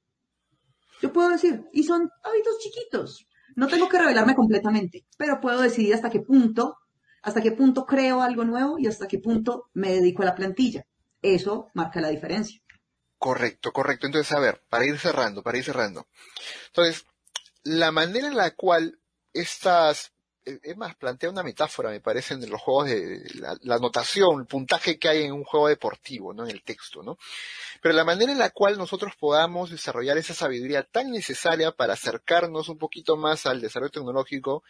Yo 1.03 1.13
puedo 1.13 1.29
decir, 1.29 1.67
y 1.73 1.83
son 1.83 2.09
hábitos 2.25 2.59
chiquitos. 2.61 3.27
No 3.57 3.67
tengo 3.67 3.87
que 3.87 3.99
revelarme 3.99 4.35
completamente, 4.35 5.05
pero 5.19 5.41
puedo 5.41 5.61
decidir 5.61 5.93
hasta 5.93 6.09
qué 6.09 6.21
punto, 6.21 6.79
hasta 7.23 7.43
qué 7.43 7.53
punto 7.53 7.85
creo 7.85 8.23
algo 8.23 8.45
nuevo 8.45 8.79
y 8.79 8.87
hasta 8.87 9.07
qué 9.07 9.19
punto 9.19 9.69
me 9.75 9.93
dedico 9.93 10.23
a 10.23 10.27
la 10.27 10.35
plantilla. 10.35 10.87
Eso 11.21 11.69
marca 11.75 12.01
la 12.01 12.09
diferencia. 12.09 12.63
Correcto, 13.21 13.71
correcto. 13.71 14.07
Entonces, 14.07 14.33
a 14.33 14.41
ver, 14.41 14.63
para 14.71 14.87
ir 14.87 14.99
cerrando, 14.99 15.43
para 15.43 15.59
ir 15.59 15.65
cerrando. 15.65 16.07
Entonces, 16.69 17.05
la 17.65 17.93
manera 17.93 18.27
en 18.29 18.35
la 18.35 18.53
cual 18.53 18.99
estas, 19.35 20.15
eh, 20.47 20.59
es 20.63 20.75
más, 20.79 20.97
plantea 20.97 21.29
una 21.29 21.43
metáfora, 21.43 21.91
me 21.91 22.01
parece, 22.01 22.33
en 22.33 22.49
los 22.49 22.63
juegos 22.63 22.87
de 22.87 23.23
la, 23.35 23.59
la, 23.61 23.75
anotación, 23.75 24.41
el 24.41 24.47
puntaje 24.47 24.99
que 24.99 25.09
hay 25.11 25.25
en 25.25 25.33
un 25.33 25.45
juego 25.45 25.69
deportivo, 25.69 26.33
¿no? 26.33 26.45
En 26.45 26.51
el 26.51 26.63
texto, 26.63 27.03
¿no? 27.03 27.19
Pero 27.83 27.95
la 27.95 28.05
manera 28.05 28.33
en 28.33 28.39
la 28.39 28.49
cual 28.49 28.79
nosotros 28.79 29.13
podamos 29.21 29.69
desarrollar 29.71 30.17
esa 30.17 30.33
sabiduría 30.33 30.83
tan 30.85 31.11
necesaria 31.11 31.73
para 31.73 31.93
acercarnos 31.93 32.71
un 32.71 32.79
poquito 32.79 33.19
más 33.19 33.45
al 33.45 33.61
desarrollo 33.61 33.93
tecnológico 33.93 34.63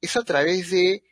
es 0.00 0.16
a 0.16 0.24
través 0.24 0.70
de 0.70 1.04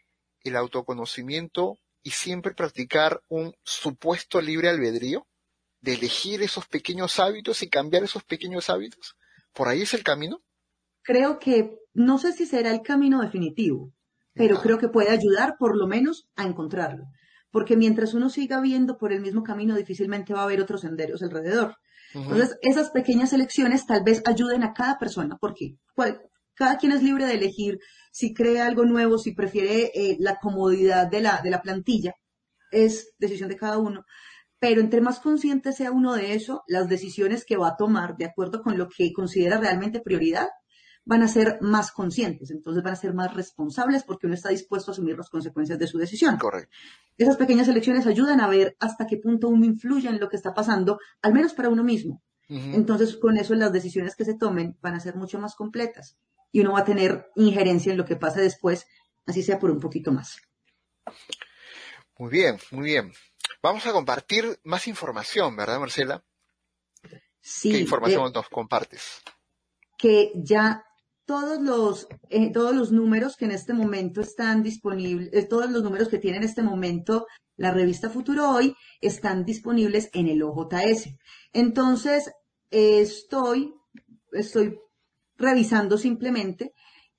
el 0.42 0.56
autoconocimiento 0.56 1.78
y 2.02 2.10
siempre 2.10 2.54
practicar 2.54 3.22
un 3.28 3.54
supuesto 3.62 4.40
libre 4.40 4.68
albedrío 4.68 5.28
de 5.86 5.94
elegir 5.94 6.42
esos 6.42 6.66
pequeños 6.66 7.20
hábitos 7.20 7.62
y 7.62 7.70
cambiar 7.70 8.02
esos 8.02 8.24
pequeños 8.24 8.68
hábitos? 8.68 9.16
¿Por 9.54 9.68
ahí 9.68 9.82
es 9.82 9.94
el 9.94 10.02
camino? 10.02 10.42
Creo 11.02 11.38
que, 11.38 11.78
no 11.94 12.18
sé 12.18 12.32
si 12.32 12.44
será 12.44 12.72
el 12.72 12.82
camino 12.82 13.22
definitivo, 13.22 13.92
pero 14.34 14.60
creo 14.60 14.78
que 14.78 14.88
puede 14.88 15.10
ayudar 15.10 15.54
por 15.58 15.76
lo 15.76 15.86
menos 15.86 16.28
a 16.34 16.42
encontrarlo. 16.44 17.04
Porque 17.52 17.76
mientras 17.76 18.14
uno 18.14 18.28
siga 18.28 18.60
viendo 18.60 18.98
por 18.98 19.12
el 19.12 19.20
mismo 19.20 19.44
camino, 19.44 19.76
difícilmente 19.76 20.34
va 20.34 20.40
a 20.40 20.44
haber 20.44 20.60
otros 20.60 20.80
senderos 20.80 21.22
alrededor. 21.22 21.76
Uh 22.14 22.18
-huh. 22.18 22.22
Entonces, 22.24 22.58
esas 22.62 22.90
pequeñas 22.90 23.32
elecciones 23.32 23.86
tal 23.86 24.02
vez 24.02 24.22
ayuden 24.26 24.64
a 24.64 24.74
cada 24.74 24.98
persona, 24.98 25.38
porque 25.40 25.76
cada 26.54 26.78
quien 26.78 26.90
es 26.90 27.02
libre 27.02 27.26
de 27.26 27.34
elegir 27.34 27.78
si 28.10 28.34
cree 28.34 28.60
algo 28.60 28.84
nuevo, 28.84 29.18
si 29.18 29.32
prefiere 29.34 29.92
eh, 29.94 30.16
la 30.18 30.38
comodidad 30.40 31.06
de 31.06 31.20
la, 31.20 31.40
de 31.42 31.50
la 31.50 31.62
plantilla, 31.62 32.14
es 32.72 33.14
decisión 33.18 33.48
de 33.48 33.56
cada 33.56 33.78
uno 33.78 34.04
pero 34.58 34.80
entre 34.80 35.00
más 35.00 35.20
consciente 35.20 35.72
sea 35.72 35.92
uno 35.92 36.14
de 36.14 36.34
eso, 36.34 36.64
las 36.66 36.88
decisiones 36.88 37.44
que 37.44 37.56
va 37.56 37.68
a 37.68 37.76
tomar 37.76 38.16
de 38.16 38.24
acuerdo 38.24 38.62
con 38.62 38.78
lo 38.78 38.88
que 38.88 39.12
considera 39.12 39.58
realmente 39.58 40.00
prioridad 40.00 40.48
van 41.04 41.22
a 41.22 41.28
ser 41.28 41.58
más 41.60 41.92
conscientes, 41.92 42.50
entonces 42.50 42.82
van 42.82 42.94
a 42.94 42.96
ser 42.96 43.14
más 43.14 43.32
responsables 43.32 44.02
porque 44.02 44.26
uno 44.26 44.34
está 44.34 44.48
dispuesto 44.48 44.90
a 44.90 44.92
asumir 44.92 45.16
las 45.16 45.30
consecuencias 45.30 45.78
de 45.78 45.86
su 45.86 45.98
decisión. 45.98 46.36
Correcto. 46.36 46.76
Esas 47.16 47.36
pequeñas 47.36 47.68
elecciones 47.68 48.06
ayudan 48.08 48.40
a 48.40 48.48
ver 48.48 48.76
hasta 48.80 49.06
qué 49.06 49.16
punto 49.18 49.48
uno 49.48 49.64
influye 49.64 50.08
en 50.08 50.18
lo 50.18 50.28
que 50.28 50.36
está 50.36 50.52
pasando, 50.52 50.98
al 51.22 51.32
menos 51.32 51.54
para 51.54 51.68
uno 51.68 51.84
mismo. 51.84 52.22
Uh 52.48 52.54
-huh. 52.54 52.74
Entonces, 52.74 53.16
con 53.16 53.36
eso 53.36 53.54
las 53.54 53.72
decisiones 53.72 54.16
que 54.16 54.24
se 54.24 54.34
tomen 54.34 54.76
van 54.80 54.94
a 54.94 55.00
ser 55.00 55.14
mucho 55.14 55.38
más 55.38 55.54
completas 55.54 56.18
y 56.50 56.60
uno 56.60 56.72
va 56.72 56.80
a 56.80 56.84
tener 56.84 57.26
injerencia 57.36 57.92
en 57.92 57.98
lo 57.98 58.04
que 58.04 58.16
pasa 58.16 58.40
después, 58.40 58.86
así 59.26 59.44
sea 59.44 59.60
por 59.60 59.70
un 59.70 59.78
poquito 59.78 60.10
más. 60.10 60.38
Muy 62.18 62.30
bien, 62.30 62.56
muy 62.72 62.84
bien. 62.84 63.12
Vamos 63.62 63.86
a 63.86 63.92
compartir 63.92 64.58
más 64.64 64.86
información, 64.86 65.56
¿verdad, 65.56 65.80
Marcela? 65.80 66.24
Sí. 67.40 67.70
¿Qué 67.70 67.78
información 67.78 68.28
eh, 68.28 68.32
nos 68.34 68.48
compartes? 68.48 69.22
Que 69.98 70.32
ya 70.34 70.84
todos 71.24 71.60
los, 71.60 72.08
eh, 72.30 72.52
todos 72.52 72.74
los 72.74 72.92
números 72.92 73.36
que 73.36 73.44
en 73.44 73.50
este 73.50 73.74
momento 73.74 74.20
están 74.20 74.62
disponibles, 74.62 75.30
eh, 75.32 75.44
todos 75.44 75.70
los 75.70 75.82
números 75.82 76.08
que 76.08 76.18
tiene 76.18 76.38
en 76.38 76.44
este 76.44 76.62
momento 76.62 77.26
la 77.56 77.72
revista 77.72 78.10
Futuro 78.10 78.50
Hoy 78.50 78.76
están 79.00 79.44
disponibles 79.44 80.10
en 80.12 80.28
el 80.28 80.42
OJS. 80.42 81.16
Entonces, 81.52 82.30
estoy, 82.70 83.74
estoy 84.32 84.78
revisando 85.36 85.98
simplemente 85.98 86.72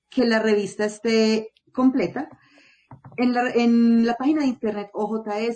que 0.08 0.24
la 0.24 0.38
revista 0.38 0.84
esté 0.84 1.52
completa. 1.72 2.28
En 3.20 3.34
la, 3.34 3.50
en 3.50 4.06
la 4.06 4.14
página 4.14 4.42
de 4.42 4.46
internet 4.46 4.90
ojs.ssh.org.pe, 4.92 5.52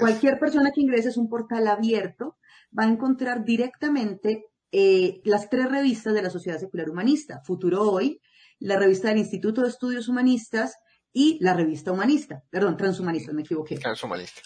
cualquier 0.00 0.38
persona 0.38 0.70
que 0.70 0.80
ingrese 0.80 1.10
es 1.10 1.18
un 1.18 1.28
portal 1.28 1.68
abierto, 1.68 2.38
va 2.76 2.84
a 2.84 2.88
encontrar 2.88 3.44
directamente 3.44 4.46
eh, 4.72 5.20
las 5.24 5.50
tres 5.50 5.70
revistas 5.70 6.14
de 6.14 6.22
la 6.22 6.30
Sociedad 6.30 6.58
Secular 6.58 6.88
Humanista, 6.88 7.42
Futuro 7.44 7.82
Hoy, 7.82 8.22
la 8.60 8.78
revista 8.78 9.08
del 9.08 9.18
Instituto 9.18 9.60
de 9.62 9.68
Estudios 9.68 10.08
Humanistas 10.08 10.76
y 11.12 11.38
la 11.42 11.52
revista 11.54 11.92
Humanista, 11.92 12.42
perdón, 12.50 12.78
Transhumanista, 12.78 13.32
me 13.32 13.42
equivoqué. 13.42 13.76
Transhumanista. 13.76 14.40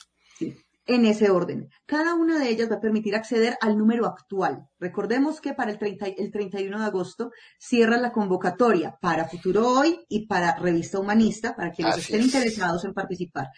En 0.93 1.05
ese 1.07 1.31
orden. 1.31 1.69
Cada 1.87 2.15
una 2.15 2.41
de 2.41 2.49
ellas 2.49 2.69
va 2.69 2.77
a 2.77 2.81
permitir 2.81 3.15
acceder 3.15 3.57
al 3.61 3.79
número 3.79 4.07
actual. 4.07 4.67
Recordemos 4.81 5.41
que 5.41 5.55
para 5.55 5.71
el, 5.71 5.79
30, 5.79 6.07
el 6.19 6.33
31 6.33 6.81
de 6.81 6.85
agosto 6.85 7.31
cierra 7.61 7.97
la 7.97 8.11
convocatoria 8.11 8.99
para 9.01 9.29
Futuro 9.29 9.69
Hoy 9.69 10.01
y 10.09 10.27
para 10.27 10.57
Revista 10.57 10.99
Humanista, 10.99 11.55
para 11.55 11.71
quienes 11.71 11.95
Así 11.95 12.01
estén 12.03 12.21
es. 12.21 12.27
interesados 12.27 12.85
en 12.85 12.93
participar. 12.93 13.51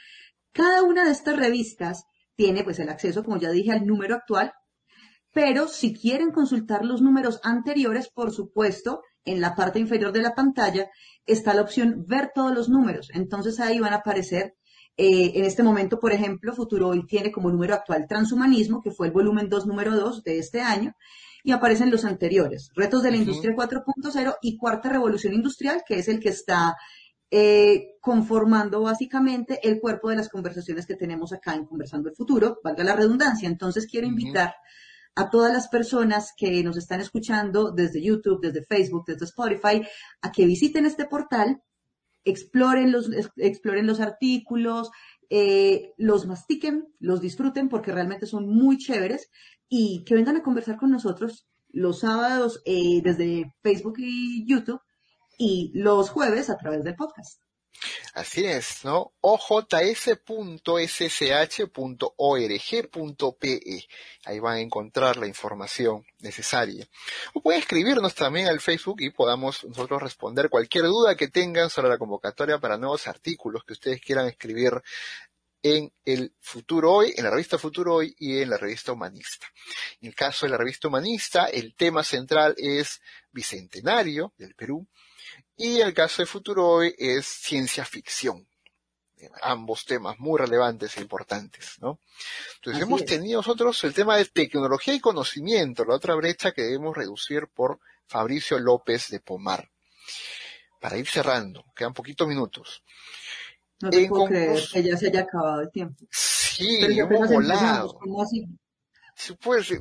Cada 0.52 0.82
una 0.82 1.06
de 1.06 1.12
estas 1.12 1.36
revistas 1.38 2.04
tiene 2.36 2.64
pues 2.64 2.78
el 2.80 2.90
acceso, 2.90 3.24
como 3.24 3.38
ya 3.38 3.50
dije, 3.50 3.72
al 3.72 3.86
número 3.86 4.14
actual, 4.14 4.52
pero 5.32 5.68
si 5.68 5.94
quieren 5.94 6.32
consultar 6.32 6.84
los 6.84 7.00
números 7.00 7.40
anteriores, 7.42 8.10
por 8.12 8.32
supuesto, 8.32 9.00
en 9.24 9.40
la 9.40 9.54
parte 9.54 9.78
inferior 9.78 10.12
de 10.12 10.20
la 10.20 10.34
pantalla 10.34 10.90
está 11.24 11.54
la 11.54 11.62
opción 11.62 12.04
ver 12.06 12.30
todos 12.34 12.54
los 12.54 12.68
números. 12.68 13.08
Entonces 13.14 13.58
ahí 13.58 13.78
van 13.78 13.94
a 13.94 13.98
aparecer 13.98 14.52
eh, 14.96 15.32
en 15.34 15.44
este 15.44 15.62
momento, 15.62 15.98
por 15.98 16.12
ejemplo, 16.12 16.54
Futuro 16.54 16.88
Hoy 16.88 17.06
tiene 17.06 17.32
como 17.32 17.50
número 17.50 17.74
actual 17.74 18.06
Transhumanismo, 18.06 18.82
que 18.82 18.90
fue 18.90 19.06
el 19.06 19.12
volumen 19.12 19.48
2, 19.48 19.66
número 19.66 19.96
2 19.96 20.22
de 20.22 20.38
este 20.38 20.60
año, 20.60 20.94
y 21.44 21.52
aparecen 21.52 21.90
los 21.90 22.04
anteriores, 22.04 22.70
Retos 22.74 23.02
de 23.02 23.10
la 23.10 23.16
Ujú. 23.16 23.24
Industria 23.24 23.54
4.0 23.54 24.36
y 24.42 24.56
Cuarta 24.56 24.90
Revolución 24.90 25.34
Industrial, 25.34 25.82
que 25.86 25.98
es 25.98 26.08
el 26.08 26.20
que 26.20 26.28
está 26.28 26.76
eh, 27.30 27.96
conformando 28.00 28.82
básicamente 28.82 29.58
el 29.66 29.80
cuerpo 29.80 30.10
de 30.10 30.16
las 30.16 30.28
conversaciones 30.28 30.86
que 30.86 30.96
tenemos 30.96 31.32
acá 31.32 31.54
en 31.54 31.64
Conversando 31.64 32.10
el 32.10 32.14
Futuro, 32.14 32.60
valga 32.62 32.84
la 32.84 32.94
redundancia. 32.94 33.48
Entonces 33.48 33.86
quiero 33.90 34.06
invitar 34.06 34.54
a 35.14 35.30
todas 35.30 35.52
las 35.52 35.68
personas 35.68 36.32
que 36.36 36.62
nos 36.62 36.76
están 36.76 37.00
escuchando 37.00 37.70
desde 37.70 38.02
YouTube, 38.02 38.40
desde 38.40 38.64
Facebook, 38.64 39.04
desde 39.06 39.24
Spotify, 39.24 39.82
a 40.20 40.30
que 40.30 40.44
visiten 40.46 40.86
este 40.86 41.06
portal 41.06 41.62
exploren 42.24 42.92
los, 42.92 43.10
exploren 43.36 43.86
los 43.86 44.00
artículos, 44.00 44.90
eh, 45.30 45.92
los 45.96 46.26
mastiquen, 46.26 46.86
los 46.98 47.20
disfruten 47.20 47.68
porque 47.68 47.92
realmente 47.92 48.26
son 48.26 48.48
muy 48.48 48.78
chéveres 48.78 49.30
y 49.68 50.04
que 50.04 50.14
vengan 50.14 50.36
a 50.36 50.42
conversar 50.42 50.76
con 50.76 50.90
nosotros 50.90 51.48
los 51.70 52.00
sábados 52.00 52.62
eh, 52.66 53.00
desde 53.02 53.52
Facebook 53.62 53.94
y 53.98 54.46
YouTube 54.46 54.80
y 55.38 55.72
los 55.74 56.10
jueves 56.10 56.50
a 56.50 56.56
través 56.56 56.84
del 56.84 56.94
podcast. 56.94 57.41
Así 58.14 58.44
es, 58.44 58.84
¿no? 58.84 59.14
ojs.ssh.org.pe. 59.22 59.80
Ahí 64.26 64.38
van 64.38 64.56
a 64.56 64.60
encontrar 64.60 65.16
la 65.16 65.26
información 65.26 66.04
necesaria. 66.20 66.86
O 67.32 67.40
pueden 67.40 67.62
escribirnos 67.62 68.14
también 68.14 68.48
al 68.48 68.60
Facebook 68.60 69.00
y 69.00 69.08
podamos 69.08 69.64
nosotros 69.64 70.02
responder 70.02 70.50
cualquier 70.50 70.84
duda 70.84 71.16
que 71.16 71.28
tengan 71.28 71.70
sobre 71.70 71.88
la 71.88 71.96
convocatoria 71.96 72.58
para 72.58 72.76
nuevos 72.76 73.08
artículos 73.08 73.64
que 73.64 73.72
ustedes 73.72 74.02
quieran 74.02 74.26
escribir 74.26 74.82
en 75.62 75.92
el 76.04 76.34
Futuro 76.40 76.92
Hoy, 76.92 77.14
en 77.16 77.24
la 77.24 77.30
revista 77.30 77.58
Futuro 77.58 77.96
Hoy 77.96 78.14
y 78.18 78.40
en 78.40 78.50
la 78.50 78.56
revista 78.56 78.92
Humanista. 78.92 79.46
En 80.00 80.08
el 80.08 80.14
caso 80.14 80.46
de 80.46 80.50
la 80.50 80.58
revista 80.58 80.88
Humanista, 80.88 81.46
el 81.46 81.74
tema 81.74 82.02
central 82.02 82.54
es 82.56 83.00
Bicentenario 83.30 84.34
del 84.36 84.54
Perú 84.54 84.86
y 85.56 85.80
el 85.80 85.94
caso 85.94 86.22
de 86.22 86.26
Futuro 86.26 86.68
Hoy 86.68 86.94
es 86.98 87.26
ciencia 87.26 87.84
ficción. 87.84 88.48
Ambos 89.42 89.84
temas 89.84 90.18
muy 90.18 90.36
relevantes 90.36 90.96
e 90.96 91.00
importantes, 91.00 91.76
¿no? 91.78 92.00
Entonces 92.56 92.82
Así 92.82 92.88
hemos 92.88 93.02
es. 93.02 93.06
tenido 93.06 93.38
nosotros 93.38 93.84
el 93.84 93.94
tema 93.94 94.16
de 94.16 94.24
tecnología 94.24 94.94
y 94.94 95.00
conocimiento, 95.00 95.84
la 95.84 95.94
otra 95.94 96.16
brecha 96.16 96.50
que 96.50 96.62
debemos 96.62 96.96
reducir 96.96 97.46
por 97.46 97.78
Fabricio 98.08 98.58
López 98.58 99.10
de 99.10 99.20
Pomar. 99.20 99.70
Para 100.80 100.98
ir 100.98 101.06
cerrando, 101.06 101.64
quedan 101.76 101.94
poquitos 101.94 102.26
minutos. 102.26 102.82
No 103.82 103.90
te 103.90 104.04
En 104.04 104.08
puedo 104.08 104.26
creer 104.26 104.62
que 104.72 104.82
ya 104.82 104.96
se 104.96 105.08
haya 105.08 105.20
acabado 105.22 105.60
el 105.60 105.70
tiempo. 105.70 106.06
Sí, 106.10 106.78
Pero 106.80 106.92
hemos 106.92 107.30
volado. 107.30 107.94
¿cómo 107.94 108.22
así? 108.22 108.46
Sí, 109.14 109.34
pues, 109.42 109.72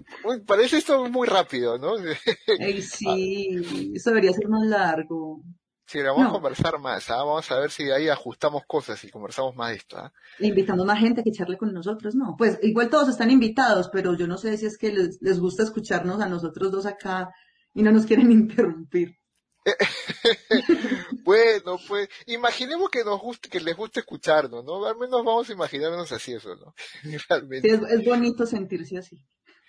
parece 0.46 0.78
esto 0.78 1.08
muy 1.10 1.28
rápido, 1.28 1.78
¿no? 1.78 1.94
Ey, 2.60 2.82
sí, 2.82 3.92
eso 3.96 4.10
debería 4.10 4.34
ser 4.34 4.48
más 4.50 4.66
largo. 4.66 5.42
Sí, 5.86 6.02
vamos 6.02 6.26
a 6.28 6.32
conversar 6.32 6.80
más, 6.80 7.10
¿ah? 7.10 7.18
Vamos 7.18 7.52
a 7.52 7.60
ver 7.60 7.70
si 7.70 7.92
ahí 7.92 8.08
ajustamos 8.08 8.64
cosas 8.66 9.04
y 9.04 9.10
conversamos 9.10 9.56
más 9.56 9.72
de 9.72 9.76
esto, 9.76 9.98
¿ah? 9.98 10.14
invitando 10.40 10.86
más 10.86 11.00
gente 11.00 11.20
a 11.20 11.24
que 11.24 11.32
charle 11.32 11.58
con 11.58 11.74
nosotros, 11.74 12.16
no. 12.16 12.36
Pues 12.38 12.60
igual 12.62 12.90
todos 12.90 13.10
están 13.10 13.30
invitados, 13.30 13.90
pero 13.92 14.16
yo 14.16 14.26
no 14.26 14.38
sé 14.38 14.58
si 14.58 14.68
es 14.68 14.78
que 14.78 14.92
les, 14.94 15.22
les 15.22 15.40
gusta 15.40 15.64
escucharnos 15.64 16.22
a 16.22 16.30
nosotros 16.30 16.72
dos 16.72 16.86
acá 16.86 17.30
y 17.74 17.84
no 17.84 17.92
nos 17.92 18.06
quieren 18.06 18.32
interrumpir. 18.32 19.18
Bueno, 21.24 21.78
pues, 21.88 22.10
imaginemos 22.28 22.90
que 22.90 23.04
nos 23.04 23.20
guste, 23.20 23.50
que 23.50 23.60
les 23.60 23.76
guste 23.76 24.02
escucharnos, 24.02 24.64
¿no? 24.64 24.86
Al 24.86 24.98
menos 24.98 25.24
vamos 25.24 25.50
a 25.50 25.54
imaginarnos 25.54 26.12
así 26.12 26.34
eso, 26.34 26.56
¿no? 26.56 26.74
Sí, 27.04 27.18
Realmente. 27.30 27.68
es, 27.70 27.82
es 27.82 28.06
bonito 28.06 28.46
sentirse 28.46 28.98
así. 28.98 29.20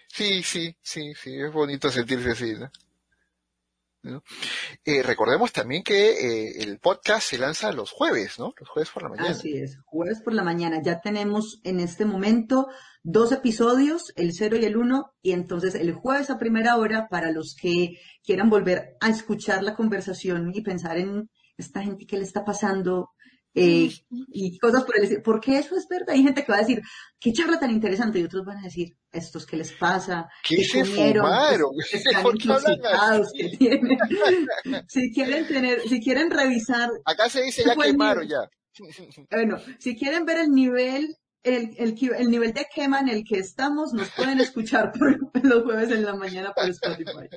Sí, 0.09 0.43
sí, 0.43 0.77
sí, 0.83 1.15
sí, 1.15 1.41
es 1.41 1.53
bonito 1.53 1.91
sentirse 1.91 2.31
así, 2.31 2.55
¿no? 2.55 2.71
Eh, 4.85 5.03
recordemos 5.03 5.53
también 5.53 5.85
que 5.85 6.11
eh, 6.11 6.63
el 6.63 6.79
podcast 6.81 7.29
se 7.29 7.39
lanza 7.39 7.71
los 7.71 7.93
jueves, 7.93 8.39
¿no? 8.39 8.53
Los 8.59 8.69
jueves 8.69 8.91
por 8.91 9.05
la 9.05 9.09
mañana. 9.11 9.31
Así 9.31 9.57
es, 9.57 9.79
jueves 9.85 10.21
por 10.21 10.35
la 10.35 10.43
mañana. 10.43 10.83
Ya 10.83 11.01
tenemos 11.01 11.61
en 11.63 11.79
este 11.79 12.05
momento 12.05 12.67
dos 13.05 13.31
episodios, 13.31 14.13
el 14.17 14.33
0 14.33 14.57
y 14.61 14.65
el 14.65 14.77
1, 14.77 15.15
y 15.23 15.33
entonces 15.33 15.77
el 15.77 15.93
jueves 15.93 16.31
a 16.31 16.39
primera 16.39 16.77
hora 16.77 17.07
para 17.09 17.31
los 17.31 17.55
que 17.55 17.99
quieran 18.25 18.51
volver 18.51 18.97
a 19.01 19.09
escuchar 19.09 19.63
la 19.63 19.77
conversación 19.77 20.51
y 20.53 20.63
pensar 20.63 20.99
en 20.99 21.31
esta 21.63 21.83
gente 21.83 22.07
que 22.07 22.19
le 22.19 22.25
está 22.25 22.45
pasando, 22.45 23.11
eh, 23.55 23.91
y 24.11 24.59
cosas 24.59 24.85
por 24.85 24.97
el 24.97 25.05
estilo. 25.05 25.23
Porque 25.23 25.59
eso 25.59 25.77
es 25.77 25.87
verdad. 25.89 26.15
Hay 26.15 26.23
gente 26.23 26.45
que 26.45 26.53
va 26.53 26.59
a 26.59 26.63
decir, 26.63 26.81
qué 27.21 27.33
charla 27.33 27.59
tan 27.59 27.71
interesante, 27.71 28.19
y 28.19 28.25
otros 28.25 28.45
van 28.45 28.59
a 28.59 28.63
decir, 28.63 28.97
estos 29.11 29.45
que 29.45 29.57
les 29.57 29.73
pasa, 29.73 30.29
¿Qué 30.43 30.65
se 30.65 30.85
fumaron? 30.85 31.73
que 33.37 33.57
tienen. 33.57 33.99
si 34.89 35.13
quieren 35.13 35.47
tener, 35.47 35.81
si 35.89 36.01
quieren 36.01 36.31
revisar. 36.31 36.91
Acá 37.05 37.29
se 37.29 37.43
dice 37.43 37.63
ya 37.65 37.77
quemaron 37.77 38.27
ya. 38.27 38.49
Bueno, 39.31 39.59
si 39.79 39.97
quieren 39.97 40.25
ver 40.25 40.39
el 40.39 40.51
nivel 40.51 41.15
el, 41.43 41.75
el, 41.77 41.97
el, 42.17 42.31
nivel 42.31 42.53
de 42.53 42.67
quema 42.73 43.01
en 43.01 43.09
el 43.09 43.25
que 43.25 43.39
estamos, 43.39 43.93
nos 43.93 44.09
pueden 44.11 44.41
escuchar 44.41 44.93
por 44.99 45.45
los 45.45 45.65
jueves 45.65 45.91
en 45.91 46.05
la 46.05 46.15
mañana 46.15 46.53
por 46.53 46.69
Spotify. 46.71 47.29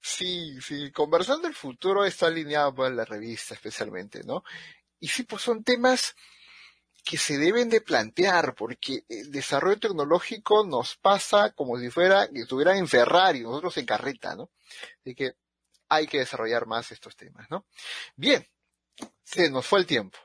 Sí, 0.00 0.60
sí, 0.60 0.90
conversando 0.92 1.48
el 1.48 1.54
futuro 1.54 2.04
está 2.04 2.26
alineado 2.26 2.74
con 2.74 2.96
la 2.96 3.04
revista 3.04 3.54
especialmente, 3.54 4.22
¿no? 4.24 4.44
Y 5.00 5.08
sí, 5.08 5.24
pues 5.24 5.42
son 5.42 5.64
temas 5.64 6.14
que 7.04 7.16
se 7.16 7.38
deben 7.38 7.68
de 7.68 7.80
plantear, 7.80 8.54
porque 8.54 9.04
el 9.08 9.30
desarrollo 9.30 9.78
tecnológico 9.78 10.66
nos 10.66 10.96
pasa 10.96 11.52
como 11.52 11.78
si 11.78 11.90
fuera 11.90 12.28
que 12.28 12.40
estuvieran 12.40 12.76
en 12.76 12.88
Ferrari, 12.88 13.40
nosotros 13.40 13.76
en 13.78 13.86
carreta, 13.86 14.36
¿no? 14.36 14.50
Así 15.00 15.14
que 15.14 15.32
hay 15.88 16.06
que 16.06 16.18
desarrollar 16.18 16.66
más 16.66 16.92
estos 16.92 17.16
temas, 17.16 17.50
¿no? 17.50 17.66
Bien, 18.14 18.46
se 19.24 19.50
nos 19.50 19.66
fue 19.66 19.80
el 19.80 19.86
tiempo. 19.86 20.18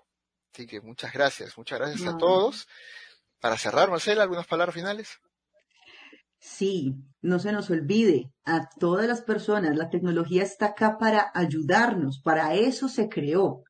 Así 0.53 0.67
que 0.67 0.81
muchas 0.81 1.13
gracias, 1.13 1.57
muchas 1.57 1.79
gracias 1.79 2.05
a 2.05 2.17
todos. 2.17 2.67
Para 3.39 3.57
cerrar, 3.57 3.89
Marcela, 3.89 4.23
¿algunas 4.23 4.45
palabras 4.45 4.75
finales? 4.75 5.19
Sí, 6.45 6.97
no 7.21 7.39
se 7.39 7.53
nos 7.53 7.69
olvide, 7.69 8.33
a 8.43 8.67
todas 8.77 9.07
las 9.07 9.21
personas, 9.21 9.77
la 9.77 9.89
tecnología 9.89 10.43
está 10.43 10.67
acá 10.67 10.97
para 10.97 11.31
ayudarnos, 11.33 12.21
para 12.21 12.53
eso 12.53 12.89
se 12.89 13.07
creó. 13.07 13.63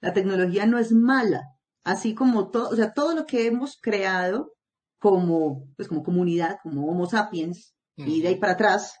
La 0.00 0.12
tecnología 0.12 0.66
no 0.66 0.80
es 0.80 0.90
mala, 0.90 1.44
así 1.84 2.16
como 2.16 2.50
todo, 2.50 2.70
o 2.70 2.74
sea, 2.74 2.92
todo 2.92 3.14
lo 3.14 3.26
que 3.26 3.46
hemos 3.46 3.78
creado 3.80 4.54
como, 4.98 5.68
pues 5.76 5.86
como 5.86 6.02
comunidad, 6.02 6.58
como 6.64 6.90
Homo 6.90 7.06
sapiens, 7.06 7.76
y 7.94 8.22
de 8.22 8.28
ahí 8.28 8.36
para 8.40 8.54
atrás, 8.54 8.96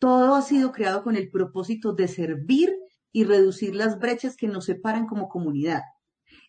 todo 0.00 0.34
ha 0.34 0.42
sido 0.42 0.72
creado 0.72 1.04
con 1.04 1.14
el 1.14 1.30
propósito 1.30 1.92
de 1.92 2.08
servir 2.08 2.74
y 3.12 3.22
reducir 3.22 3.76
las 3.76 4.00
brechas 4.00 4.34
que 4.34 4.48
nos 4.48 4.64
separan 4.64 5.06
como 5.06 5.28
comunidad. 5.28 5.82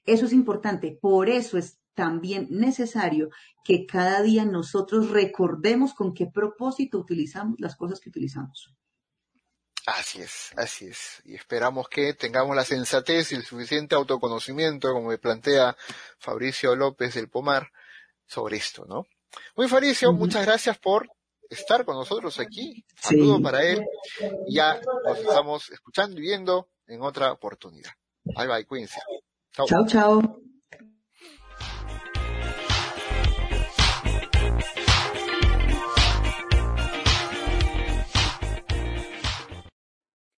Eso 0.04 0.26
es 0.26 0.34
importante, 0.34 0.98
por 1.00 1.30
eso 1.30 1.60
es 1.60 1.78
también 1.98 2.48
necesario 2.52 3.30
que 3.64 3.88
cada 3.88 4.22
día 4.22 4.46
nosotros 4.46 5.10
recordemos 5.10 5.96
con 5.96 6.14
qué 6.14 6.28
propósito 6.28 7.00
utilizamos 7.00 7.56
las 7.60 7.76
cosas 7.76 8.00
que 8.00 8.10
utilizamos. 8.10 8.72
Así 9.88 10.22
es, 10.22 10.52
así 10.56 10.86
es. 10.86 11.22
Y 11.26 11.34
esperamos 11.34 11.90
que 11.90 12.14
tengamos 12.14 12.56
la 12.56 12.64
sensatez 12.64 13.32
y 13.32 13.36
el 13.36 13.44
suficiente 13.44 13.96
autoconocimiento, 13.96 14.94
como 14.94 15.10
me 15.10 15.18
plantea 15.18 15.76
Fabricio 16.20 16.76
López 16.76 17.16
del 17.16 17.30
Pomar, 17.30 17.72
sobre 18.28 18.58
esto, 18.58 18.86
¿no? 18.86 19.08
Muy 19.56 19.68
Fabricio, 19.68 20.14
muchas 20.14 20.46
gracias 20.46 20.78
por 20.78 21.10
estar 21.50 21.84
con 21.84 21.96
nosotros 21.96 22.40
aquí. 22.40 22.86
Saludo 22.96 23.42
para 23.42 23.64
él. 23.64 23.84
Ya 24.50 24.80
nos 25.04 25.18
estamos 25.18 25.70
escuchando 25.72 26.20
y 26.20 26.22
viendo 26.22 26.70
en 26.86 27.02
otra 27.02 27.32
oportunidad. 27.32 27.92
Bye 28.24 28.48
bye, 28.48 28.66
cuídense. 28.66 29.00
Chao, 29.52 29.88
chao. 29.88 30.48